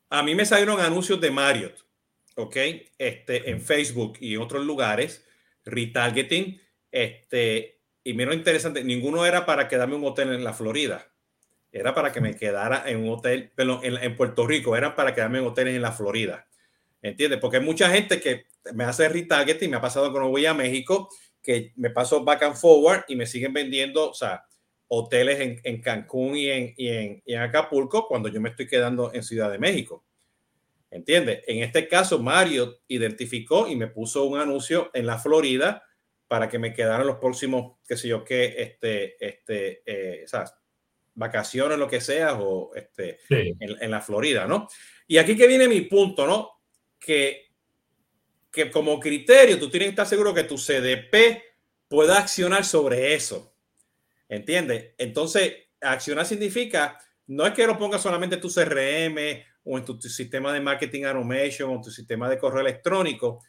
[0.09, 1.85] A mí me salieron anuncios de Marriott,
[2.35, 2.57] ¿ok?
[2.97, 5.23] Este, en Facebook y otros lugares
[5.63, 6.59] retargeting.
[6.91, 11.07] Este, y menos interesante, ninguno era para quedarme un hotel en la Florida.
[11.71, 15.37] Era para que me quedara en un hotel, pero en, Puerto Rico, era para quedarme
[15.37, 16.47] en hoteles en la Florida.
[17.03, 17.39] ¿Entiendes?
[17.39, 21.07] Porque hay mucha gente que me hace retargeting, me ha pasado cuando voy a México,
[21.41, 24.43] que me paso back and forward y me siguen vendiendo, o sea,
[24.95, 28.67] hoteles en, en Cancún y en, y en, y en Acapulco cuando yo me estoy
[28.67, 30.05] quedando en Ciudad de México.
[30.91, 31.43] ¿Entiendes?
[31.47, 35.83] En este caso, Mario identificó y me puso un anuncio en la Florida
[36.27, 40.25] para que me quedaran los próximos, qué sé yo, qué, este, este, eh,
[41.15, 44.67] vacaciones, lo que sea, o este, en, la Florida, ¿no?
[45.07, 46.61] Y aquí que viene mi punto, ¿no?
[46.99, 47.47] Que,
[48.51, 51.41] que como criterio tú tienes que estar seguro que tu CDP
[51.87, 53.52] pueda accionar sobre eso.
[54.33, 54.95] ¿Entiendes?
[54.97, 59.15] Entonces, accionar significa, no es que lo pongas solamente tu CRM
[59.63, 63.43] o en tu, sistema de marketing automation o tu sistema de correo electrónico,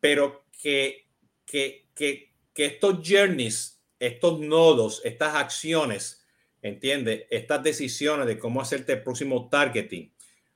[0.00, 1.06] pero que,
[1.44, 6.24] que, que, que estos journeys, estos nodos, estas acciones,
[6.62, 7.26] ¿entiendes?
[7.28, 10.14] Estas decisiones de cómo hacerte el próximo targeting,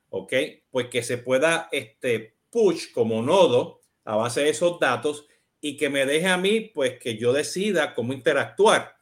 [0.09, 0.33] ¿ok?
[0.71, 5.27] Pues que se pueda este, push como nodo a base de esos datos
[5.61, 8.96] y que me deje a mí, pues que yo decida cómo interactuar.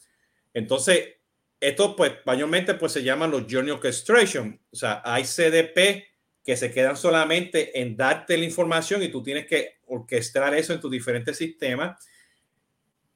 [0.56, 1.18] Entonces,
[1.60, 4.60] esto, pues, mayormente, pues se llaman los Journey Orchestration.
[4.72, 6.08] O sea, hay CDP
[6.44, 10.80] que se quedan solamente en darte la información y tú tienes que orquestar eso en
[10.80, 12.00] tus diferentes sistemas.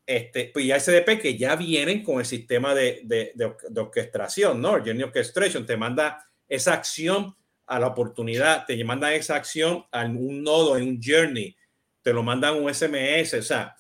[0.06, 4.60] Este, pues ya hay CDP que ya vienen con el sistema de, de, de, orquestación,
[4.60, 4.72] ¿no?
[4.72, 7.36] Journey Orchestration te manda esa acción
[7.68, 11.56] a la oportunidad, te manda esa acción a un nodo en un journey,
[12.02, 13.76] te lo mandan un SMS, o sea,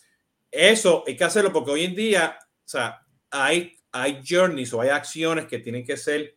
[0.51, 3.01] eso hay que hacerlo porque hoy en día, o sea,
[3.31, 6.35] hay hay journeys o hay acciones que tienen que ser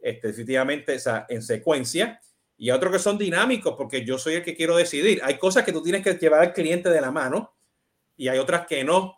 [0.00, 0.34] este,
[1.28, 2.20] en secuencia
[2.56, 5.20] y otros que son dinámicos porque yo soy el que quiero decidir.
[5.22, 7.54] Hay cosas que tú tienes que llevar al cliente de la mano
[8.16, 9.14] y hay otras que no.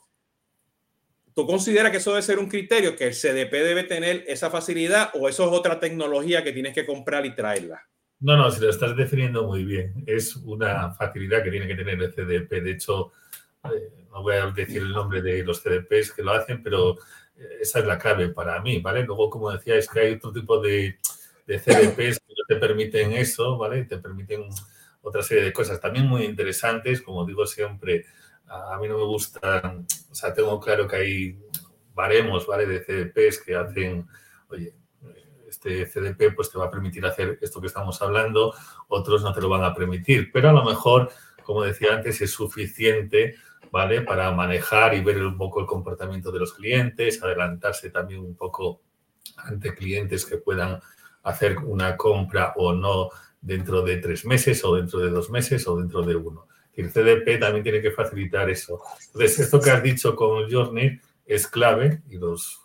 [1.33, 5.11] ¿tú consideras que eso debe ser un criterio, que el CDP debe tener esa facilidad
[5.15, 7.89] o eso es otra tecnología que tienes que comprar y traerla?
[8.19, 10.05] No, no, si lo estás definiendo muy bien.
[10.07, 12.63] Es una facilidad que tiene que tener el CDP.
[12.63, 13.13] De hecho,
[14.11, 16.97] no voy a decir el nombre de los CDPs que lo hacen, pero
[17.37, 19.05] eh, esa es la clave para mí, ¿vale?
[19.05, 20.99] Luego, como decía, es que hay otro tipo de,
[21.47, 23.85] de CDPs que no te permiten eso, ¿vale?
[23.85, 24.49] Te permiten
[25.03, 28.07] otra serie de cosas también muy interesantes, como digo siempre,
[28.47, 31.39] a mí no me gustan, o sea, tengo claro que hay
[31.95, 32.67] baremos, ¿vale?
[32.67, 34.07] De CDPs que hacen,
[34.49, 34.75] oye,
[35.49, 38.55] este CDP pues te va a permitir hacer esto que estamos hablando,
[38.89, 41.11] otros no te lo van a permitir, pero a lo mejor,
[41.45, 43.37] como decía antes, es suficiente,
[43.71, 44.03] ¿vale?
[44.03, 48.83] Para manejar y ver un poco el comportamiento de los clientes, adelantarse también un poco
[49.37, 50.81] ante clientes que puedan
[51.23, 53.11] hacer una compra o no
[53.41, 56.47] dentro de tres meses o dentro de dos meses o dentro de uno.
[56.75, 58.81] El CDP también tiene que facilitar eso.
[59.07, 62.63] Entonces, esto que has dicho con Journey es clave y los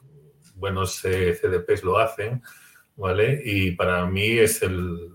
[0.55, 2.41] buenos eh, CDPs lo hacen,
[2.95, 3.41] ¿vale?
[3.43, 5.11] Y para mí es el,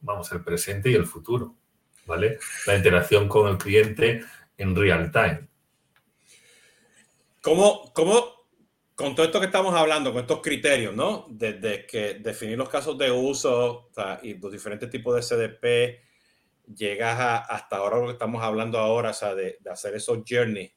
[0.00, 1.54] vamos, el presente y el futuro,
[2.06, 2.38] ¿vale?
[2.66, 4.22] La interacción con el cliente
[4.56, 5.48] en real time.
[7.40, 8.34] ¿Cómo, cómo
[8.94, 11.26] con todo esto que estamos hablando, con estos criterios, ¿no?
[11.28, 13.90] Desde que definir los casos de uso
[14.22, 16.04] y los diferentes tipos de CDP,
[16.72, 20.72] llegas a, hasta ahora lo que estamos hablando ahora, o sea, de, hacer esos journeys.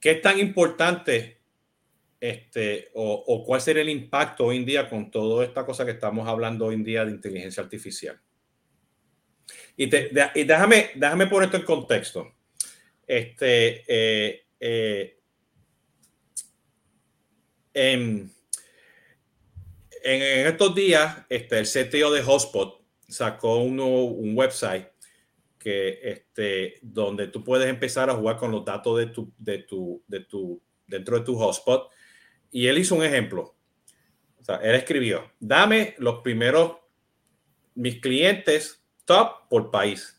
[0.00, 1.40] ¿Qué es tan importante
[2.20, 6.28] este, o, cuál sería el impacto hoy en día con toda esta cosa que estamos
[6.28, 8.20] hablando hoy en día de inteligencia artificial?
[9.76, 12.35] Y, déjame, déjame poner esto en contexto.
[13.06, 15.18] Este, eh, eh,
[17.74, 18.32] en,
[20.02, 24.88] estos días, este, el CTO de Hotspot sacó un website
[25.66, 30.00] que, este, donde tú puedes empezar a jugar con los datos de tu, de tu,
[30.06, 31.90] de tu, dentro de tu hotspot.
[32.52, 33.56] Y él hizo un ejemplo.
[34.40, 36.76] O sea, él escribió, dame los primeros,
[37.74, 40.15] mis clientes top por país.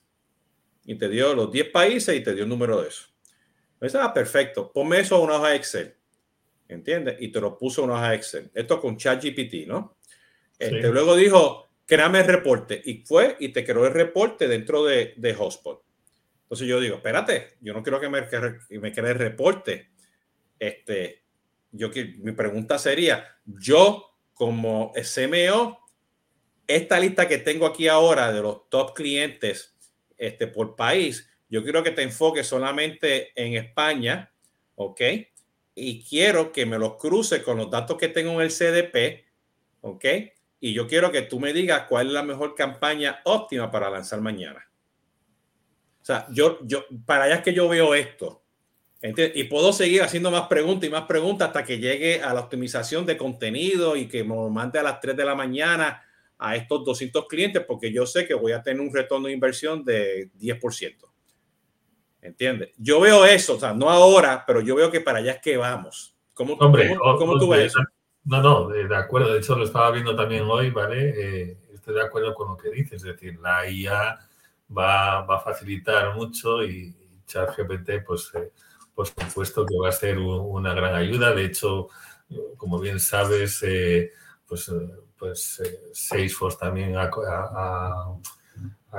[0.87, 3.05] Y te dio los 10 países y te dio el número de eso.
[3.77, 4.71] Pues, ah, perfecto.
[4.73, 5.97] Ponme eso a una hoja Excel.
[6.67, 7.17] ¿entiendes?
[7.19, 8.51] Y te lo puso en una hoja Excel.
[8.53, 9.97] Esto con ChatGPT, ¿no?
[10.57, 12.81] Este, Luego dijo, créame el reporte.
[12.83, 15.83] Y fue y te creó el reporte dentro de, de Hotspot.
[16.43, 19.89] Entonces yo digo, espérate, yo no quiero que me, que me cree el reporte.
[20.57, 21.23] Este,
[21.71, 25.79] yo, mi pregunta sería, yo como SMO,
[26.65, 29.76] esta lista que tengo aquí ahora de los top clientes
[30.17, 34.31] este, por país, yo quiero que te enfoques solamente en España,
[34.75, 35.01] ¿ok?
[35.79, 39.25] y quiero que me los cruce con los datos que tengo en el CDP,
[39.81, 40.05] ¿ok?
[40.59, 44.19] Y yo quiero que tú me digas cuál es la mejor campaña óptima para lanzar
[44.19, 44.67] mañana.
[46.01, 48.43] O sea, yo, yo, para allá es que yo veo esto.
[49.03, 53.05] Y puedo seguir haciendo más preguntas y más preguntas hasta que llegue a la optimización
[53.05, 56.03] de contenido y que me mande a las 3 de la mañana
[56.37, 59.83] a estos 200 clientes porque yo sé que voy a tener un retorno de inversión
[59.83, 61.09] de 10%.
[62.21, 62.71] ¿Entiendes?
[62.77, 65.55] Yo veo eso, o sea, no ahora, pero yo veo que para allá es que
[65.57, 66.15] vamos.
[66.33, 67.79] ¿Cómo, Hombre, cómo, tú ves eso?
[68.25, 69.33] No, no, de, acuerdo.
[69.33, 71.13] De hecho, lo estaba viendo también hoy, ¿vale?
[71.15, 72.95] Eh, estoy de acuerdo con lo que dices.
[72.95, 74.19] Es decir, la IA
[74.77, 76.95] va, va a facilitar mucho y,
[77.27, 78.51] ChatGPT, pues, eh,
[78.95, 81.33] por supuesto que va a ser una gran ayuda.
[81.33, 81.89] De hecho,
[82.57, 84.11] como bien sabes, eh,
[84.47, 84.71] pues,
[85.17, 85.61] pues
[85.93, 87.09] Salesforce también ha,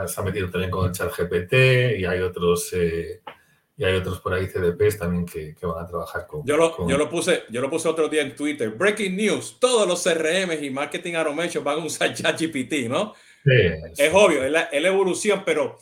[0.07, 3.23] se ha metido también con el chat GPT y hay otros eh,
[3.77, 6.99] y hay otros por ahí CDPs también que, van a trabajar con yo, lo, yo
[6.99, 8.71] lo puse yo lo puse otro día en Twitter.
[8.71, 13.15] Breaking news todos los CRM y marketing automation van a usar ChatGPT no
[13.45, 15.79] es obvio es la, evolución pero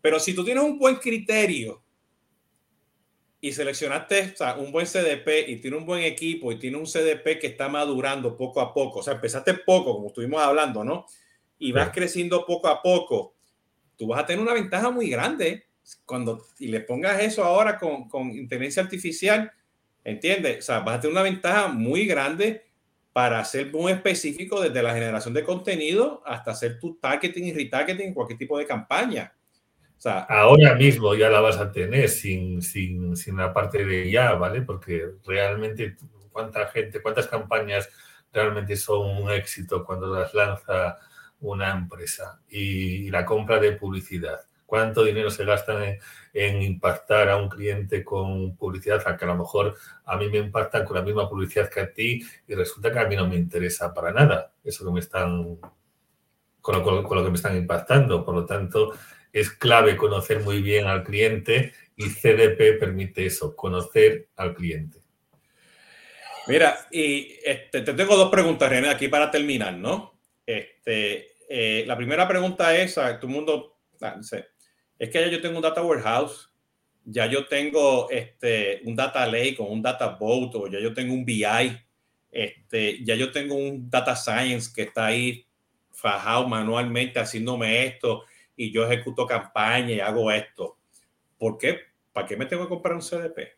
[0.00, 1.82] pero si tú tienes un buen criterio
[3.40, 7.46] y seleccionaste un buen CDP y tiene un buen equipo y tiene un CDP que
[7.46, 11.06] está madurando poco a poco, o sea, empezaste poco, como estuvimos hablando, ¿no?
[11.58, 13.34] Y vas creciendo poco a poco
[13.98, 15.66] tú vas a tener una ventaja muy grande
[16.06, 19.52] cuando y le pongas eso ahora con, con inteligencia artificial,
[20.04, 20.58] ¿entiendes?
[20.58, 22.64] O sea, vas a tener una ventaja muy grande
[23.12, 28.14] para ser muy específico desde la generación de contenido hasta hacer tu targeting y retargeting,
[28.14, 29.34] cualquier tipo de campaña.
[30.04, 34.62] Ahora mismo ya la vas a tener sin, sin, sin la parte de ya, ¿vale?
[34.62, 35.96] Porque realmente
[36.30, 37.88] cuánta gente, cuántas campañas
[38.32, 40.98] realmente son un éxito cuando las lanza
[41.40, 44.40] una empresa y, la compra de publicidad.
[44.66, 45.72] ¿Cuánto dinero se gasta
[46.34, 49.02] en, impactar a un cliente con publicidad?
[49.06, 51.92] A que a lo mejor a mí me impactan con la misma publicidad que a
[51.92, 55.58] ti y resulta que a mí no me interesa para nada eso que me están,
[56.60, 58.24] con lo que me están impactando.
[58.24, 58.92] Por lo tanto,
[59.32, 65.00] es clave conocer muy bien al cliente y CDP permite eso, conocer al cliente.
[66.46, 70.18] Mira, y este, te tengo dos preguntas, René, aquí para terminar, ¿no?
[70.46, 74.18] Este, eh, la primera pregunta es, a el mundo, ah,
[74.98, 76.50] es que ya yo tengo un data warehouse,
[77.04, 81.12] ya yo tengo este, un data lake o un data boat, o ya yo tengo
[81.12, 81.44] un BI,
[82.30, 85.44] este, ya yo tengo un data science que está ahí
[85.90, 88.24] fajado manualmente haciéndome esto
[88.58, 90.76] y yo ejecuto campaña y hago esto.
[91.38, 91.78] ¿Por qué?
[92.12, 93.56] ¿Para qué me tengo que comprar un CDP?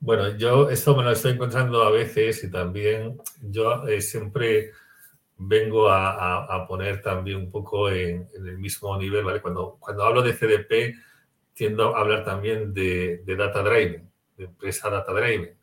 [0.00, 4.72] Bueno, yo esto me lo estoy encontrando a veces y también yo eh, siempre
[5.36, 9.40] vengo a, poner también un poco en, el mismo nivel, ¿vale?
[9.40, 10.96] Cuando, cuando hablo de CDP,
[11.54, 15.56] tiendo a hablar también de, data driven, de empresa data driven.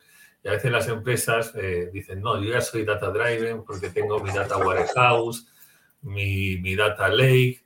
[0.44, 4.22] Y a veces las empresas eh, dicen, no, yo ya soy data driven porque tengo
[4.22, 5.52] mi data warehouse,
[6.02, 7.65] mi, mi data lake,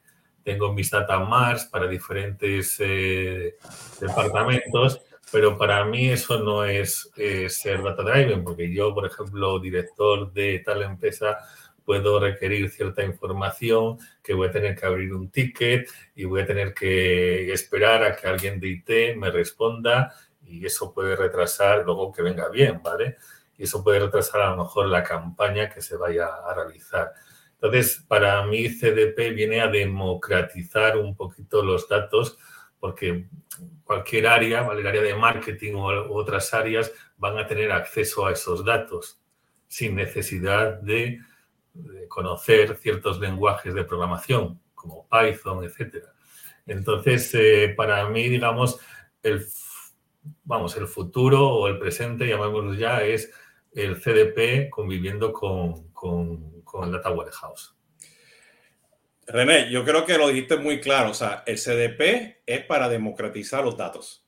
[0.50, 3.58] tengo mis data mars para diferentes eh,
[4.00, 7.12] departamentos pero para mí eso no es
[7.50, 11.38] ser data driven, porque yo, por ejemplo, director de tal empresa,
[11.86, 16.46] puedo requerir cierta información que voy a tener que abrir un ticket y voy a
[16.46, 22.12] tener que esperar a que alguien de IT me responda y eso puede retrasar luego
[22.12, 23.18] que venga bien, ¿vale?
[23.58, 27.14] Y eso puede retrasar a lo mejor la campaña que se vaya a realizar.
[27.62, 32.38] Entonces, para mí CDP viene a democratizar un poquito los datos
[32.80, 33.28] porque
[33.84, 38.64] cualquier área, el área de marketing u otras áreas, van a tener acceso a esos
[38.64, 39.20] datos
[39.68, 41.20] sin necesidad de,
[42.08, 46.04] conocer ciertos lenguajes de programación, como Python, etc.
[46.66, 48.80] Entonces, eh, para mí, digamos,
[49.24, 49.46] el,
[50.44, 53.32] vamos, el futuro o el presente, llamémoslo ya, es
[53.72, 57.76] el CDP conviviendo con, con, con Data Warehouse.
[59.28, 61.12] René, yo creo que lo dijiste muy claro.
[61.12, 64.26] O sea, el CDP es para democratizar los datos.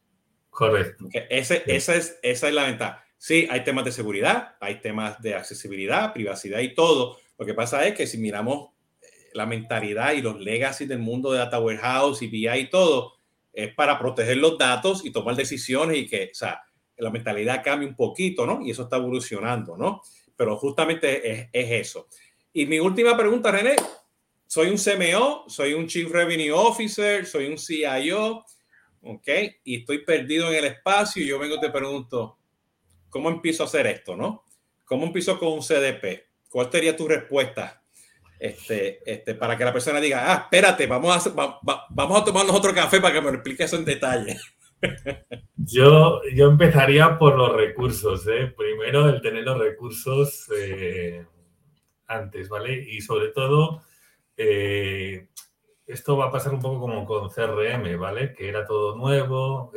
[0.50, 1.08] Correcto.
[1.30, 3.06] Ese, esa, es, esa es la ventaja.
[3.18, 7.18] Sí, hay temas de seguridad, hay temas de accesibilidad, privacidad y todo.
[7.38, 8.70] Lo que pasa es que si miramos
[9.02, 13.14] eh, la mentalidad y los legacy del mundo de Data Warehouse y BI y todo,
[13.54, 16.64] es para proteger los datos y tomar decisiones y que, o sea,
[16.98, 18.62] la mentalidad cambie un poquito, ¿no?
[18.62, 20.02] Y eso está evolucionando, ¿no?
[20.36, 22.08] Pero justamente es, es eso.
[22.54, 23.76] Y mi última pregunta, René,
[24.46, 28.44] soy un CMO, soy un Chief Revenue Officer, soy un CIO,
[29.02, 29.28] ¿ok?
[29.64, 32.38] Y estoy perdido en el espacio y yo vengo te pregunto,
[33.10, 34.46] ¿cómo empiezo a hacer esto, no?
[34.84, 36.26] ¿Cómo empiezo con un CDP?
[36.50, 37.82] ¿Cuál sería tu respuesta?
[38.38, 42.74] Este, este, para que la persona diga, ah, espérate, vamos a, vamos a tomarnos otro
[42.74, 44.38] café para que me lo explique eso en detalle.
[45.56, 48.26] Yo, yo empezaría por los recursos.
[48.28, 48.52] ¿eh?
[48.58, 51.24] Primero, el tener los recursos eh,
[52.12, 52.74] antes, ¿vale?
[52.74, 53.84] Y sobre todo,
[54.38, 55.28] eh,
[55.86, 58.34] esto va a pasar un poco como con CRM, ¿vale?
[58.34, 59.72] Que era todo nuevo,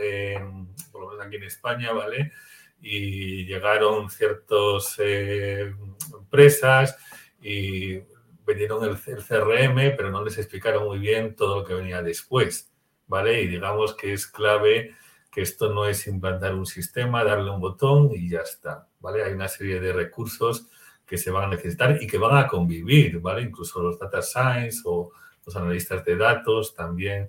[0.93, 2.33] por lo menos aquí en España, ¿vale?
[2.81, 5.75] Y llegaron ciertas eh,
[6.13, 6.97] empresas
[7.41, 8.01] y
[8.47, 12.73] vendieron el, CRM, pero no les explicaron muy bien todo lo que venía después,
[13.07, 13.43] ¿vale?
[13.43, 14.95] Y digamos que es clave
[15.31, 19.25] que esto no es implantar un sistema, darle un botón y ya está, ¿vale?
[19.25, 20.69] Hay una serie de recursos
[21.07, 23.43] que se van a necesitar y que van a convivir, ¿vale?
[23.43, 25.11] Incluso los data science o
[25.45, 27.29] los analistas de datos también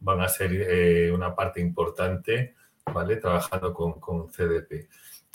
[0.00, 2.54] van a ser eh, una parte importante,
[2.92, 3.16] ¿vale?
[3.16, 4.88] Trabajando con, CDP.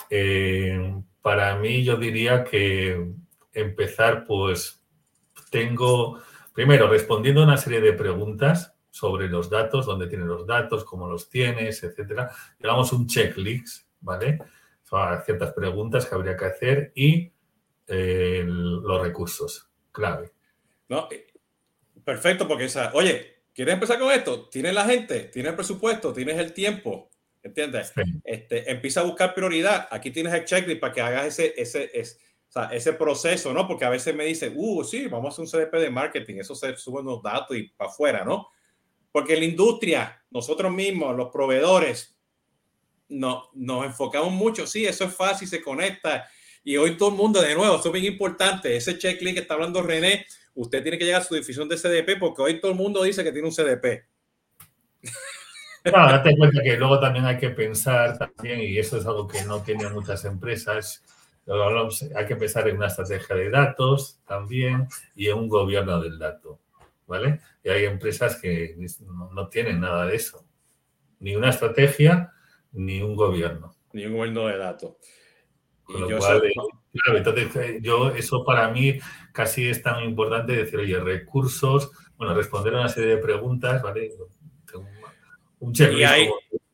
[0.08, 3.12] Eh, para mí yo diría que
[3.52, 4.82] empezar, pues
[5.50, 6.18] tengo,
[6.54, 11.08] primero, respondiendo a una serie de preguntas sobre los datos, dónde tienes los datos, cómo
[11.08, 12.30] los tienes, etcétera.
[12.58, 14.38] Digamos un checklist, ¿vale?
[14.82, 17.32] Son ciertas preguntas que habría que hacer y
[17.86, 20.32] los recursos clave.
[20.88, 21.26] No, eh,
[22.04, 24.48] perfecto, porque esa, oye, ¿quieres empezar con esto?
[24.48, 27.10] Tienes la gente, tienes el presupuesto, tienes el tiempo,
[27.42, 27.92] ¿entiendes?
[28.24, 29.88] Este, empieza a buscar prioridad.
[29.90, 32.18] Aquí tienes el checklist para que hagas ese, ese, ese,
[32.72, 33.66] ese proceso, ¿no?
[33.66, 36.54] Porque a veces me dicen, uh, sí, vamos a hacer un CDP de marketing, eso
[36.54, 38.48] se suben los datos y para afuera, ¿no?
[39.10, 42.16] Porque la industria, nosotros mismos, los proveedores,
[43.08, 46.26] no, nos enfocamos mucho, sí, eso es fácil, se conecta
[46.64, 48.76] y hoy todo el mundo, de nuevo, eso es bien importante.
[48.76, 52.18] Ese checklist que está hablando René, usted tiene que llegar a su división de CDP
[52.20, 54.06] porque hoy todo el mundo dice que tiene un CDP.
[55.82, 59.42] Claro, date cuenta que luego también hay que pensar también, y eso es algo que
[59.42, 61.02] no tienen muchas empresas,
[62.14, 64.86] hay que pensar en una estrategia de datos también
[65.16, 66.60] y en un gobierno del dato,
[67.08, 67.40] ¿vale?
[67.64, 68.76] Y hay empresas que
[69.32, 70.46] no tienen nada de eso,
[71.18, 72.32] ni una estrategia
[72.70, 73.74] ni un gobierno.
[73.92, 74.94] Ni un gobierno de datos
[75.92, 78.98] claro, entonces eh, yo, eso para mí
[79.32, 84.10] casi es tan importante decir, oye, recursos, bueno, responder a una serie de preguntas, ¿vale?
[85.60, 86.12] Un checklist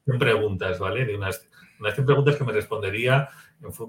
[0.07, 1.05] de preguntas, ¿vale?
[1.05, 1.47] De unas,
[1.79, 3.29] unas 100 preguntas que me respondería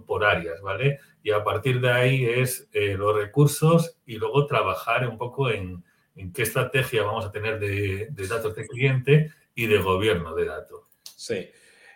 [0.05, 0.99] por áreas, ¿vale?
[1.23, 5.83] Y a partir de ahí es eh, los recursos y luego trabajar un poco en,
[6.15, 10.45] en qué estrategia vamos a tener de, de, datos de cliente y de gobierno de
[10.45, 10.81] datos.
[11.15, 11.49] Sí.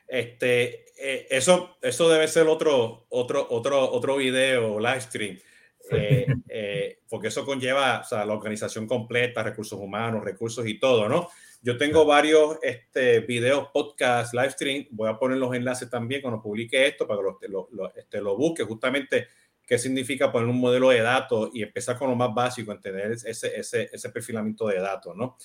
[0.07, 5.39] Este, eh, eso, eso debe ser otro, otro, otro, otro video, live stream.
[5.91, 11.09] Eh, eh, porque eso conlleva o sea, la organización completa, recursos humanos, recursos y todo,
[11.09, 11.29] ¿no?
[11.61, 14.87] Yo tengo varios este, videos, podcasts, live stream.
[14.91, 18.35] Voy a poner los enlaces también cuando publique esto para que lo, lo, este, lo
[18.35, 18.63] busque.
[18.63, 19.27] Justamente
[19.65, 23.31] qué significa poner un modelo de datos y empezar con lo más básico, entender ese,
[23.31, 25.37] ese, ese perfilamiento de datos, ¿no?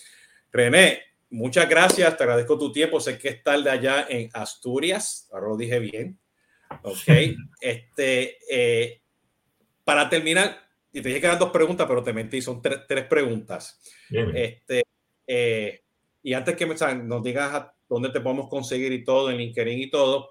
[0.50, 3.00] René, muchas gracias, te agradezco tu tiempo.
[3.00, 6.18] Sé que estás de allá en Asturias, ahora lo dije bien.
[6.82, 7.08] Ok,
[7.60, 9.02] este, eh,
[9.84, 10.58] para terminar,
[10.92, 13.80] y te dije que eran dos preguntas, pero te mentí, son tres, tres preguntas.
[14.34, 14.82] Este,
[15.26, 15.82] eh,
[16.22, 20.30] y antes que nos digas dónde te podemos conseguir y todo, en LinkedIn y todo,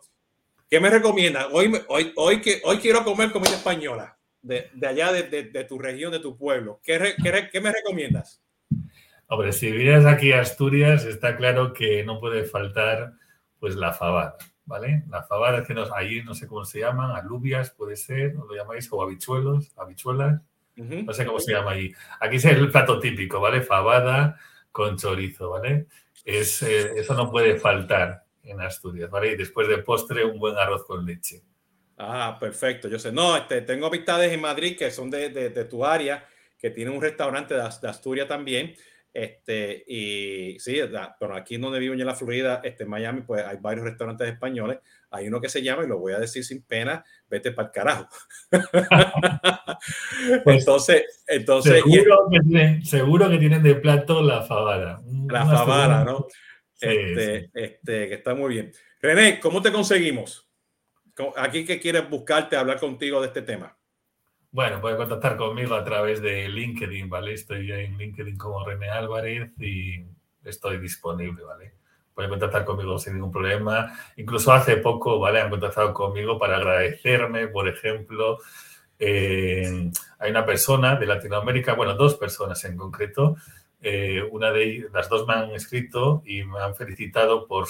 [0.69, 1.47] ¿qué me recomiendas?
[1.51, 5.63] Hoy, hoy, hoy, que, hoy quiero comer comida española, de, de allá, de, de, de,
[5.63, 6.79] tu región, de tu pueblo.
[6.83, 8.43] ¿Qué, qué, qué me recomiendas?
[9.29, 13.11] Hombre, si vienes aquí a Asturias, está claro que no puede faltar
[13.59, 15.03] pues la fabada, ¿vale?
[15.09, 18.55] La fabada que nos, allí no sé cómo se llaman, alubias puede ser, ¿no lo
[18.55, 18.87] llamáis?
[18.89, 20.41] O habichuelos, habichuelas,
[20.77, 21.05] uh -huh.
[21.05, 21.93] no sé cómo se llama allí.
[22.21, 23.61] Aquí es el plato típico, ¿vale?
[23.61, 24.39] Fabada
[24.71, 25.87] con chorizo, ¿vale?
[26.23, 29.33] Es, eh, eso no puede faltar en Asturias, ¿vale?
[29.33, 31.41] Y después de postre, un buen arroz con leche.
[31.97, 32.87] Ah, perfecto.
[32.87, 36.25] Yo sé, no, este, tengo amistades en Madrid que son de, de, de tu área,
[36.57, 38.73] que tienen un restaurante de, de Asturias también
[39.13, 40.79] este, y sí,
[41.19, 44.79] pero aquí donde vivo en la Florida, este, en Miami, pues hay varios restaurantes españoles.
[45.09, 47.71] Hay uno que se llama, y lo voy a decir sin pena, vete para el
[47.71, 48.07] carajo.
[50.43, 51.73] pues, entonces, entonces.
[51.73, 55.01] Seguro, y, que tienen, seguro que tienen de plato la fabada.
[55.29, 56.27] La fabada, ¿no?
[56.73, 57.49] Sí, este, sí.
[57.53, 58.71] este, que está muy bien.
[59.01, 60.47] René, ¿cómo te conseguimos?
[61.37, 63.76] Aquí que quieres buscarte, hablar contigo de este tema.
[64.57, 67.33] Bueno, puede contactar conmigo a través de LinkedIn, ¿vale?
[67.33, 70.03] Estoy en LinkedIn como René Álvarez y
[70.43, 71.75] estoy disponible, ¿vale?
[72.11, 73.93] Pueden contactar conmigo sin ningún problema.
[74.15, 75.41] Incluso hace poco, ¿vale?
[75.41, 78.39] Han contactado conmigo para agradecerme, por ejemplo,
[78.97, 83.35] eh, hay una persona de Latinoamérica, bueno, dos personas en concreto.
[83.79, 87.67] Eh, una de ellas, las dos me han escrito y me han felicitado por,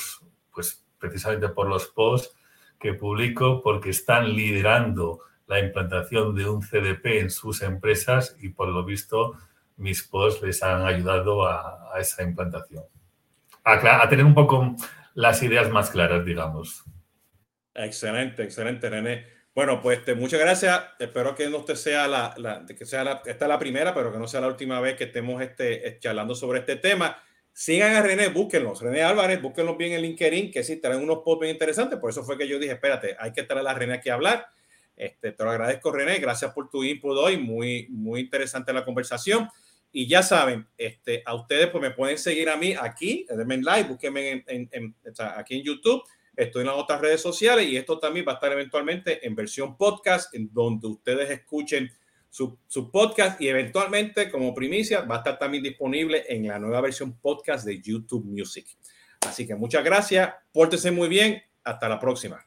[0.54, 2.34] pues, precisamente por los posts
[2.80, 8.68] que publico, porque están liderando la implantación de un CDP en sus empresas y por
[8.68, 9.38] lo visto
[9.78, 12.84] mis posts les han ayudado a, a esa implantación.
[13.64, 14.76] A, a, tener un poco
[15.14, 16.84] las ideas más claras, digamos.
[17.74, 19.26] Excelente, excelente, René.
[19.54, 20.84] Bueno, pues te, muchas gracias.
[21.00, 24.12] Espero que no te sea la, la que sea la, esta es la primera, pero
[24.12, 27.22] que no sea la última vez que estemos este, charlando sobre este tema.
[27.54, 28.82] Sigan a René, búsquenlos.
[28.82, 32.00] René Álvarez, búsquenlos bien en LinkedIn, que sí, traen unos posts bien interesantes.
[32.00, 34.48] Por eso fue que yo dije, espérate, hay que traer a René aquí a hablar
[34.98, 36.18] este, te lo agradezco, René.
[36.18, 37.38] Gracias por tu input hoy.
[37.38, 39.48] Muy, muy interesante la conversación.
[39.92, 43.84] Y ya saben, este, a ustedes pues me pueden seguir a mí aquí, en live,
[43.84, 44.96] búsquenme en, en, en,
[45.38, 46.04] aquí en YouTube.
[46.36, 49.78] Estoy en las otras redes sociales y esto también va a estar eventualmente en versión
[49.78, 51.90] podcast, en donde ustedes escuchen
[52.30, 56.82] su, su, podcast y eventualmente como primicia va a estar también disponible en la nueva
[56.82, 58.68] versión podcast de YouTube Music.
[59.22, 62.47] Así que muchas gracias, pórtense muy bien, hasta la próxima.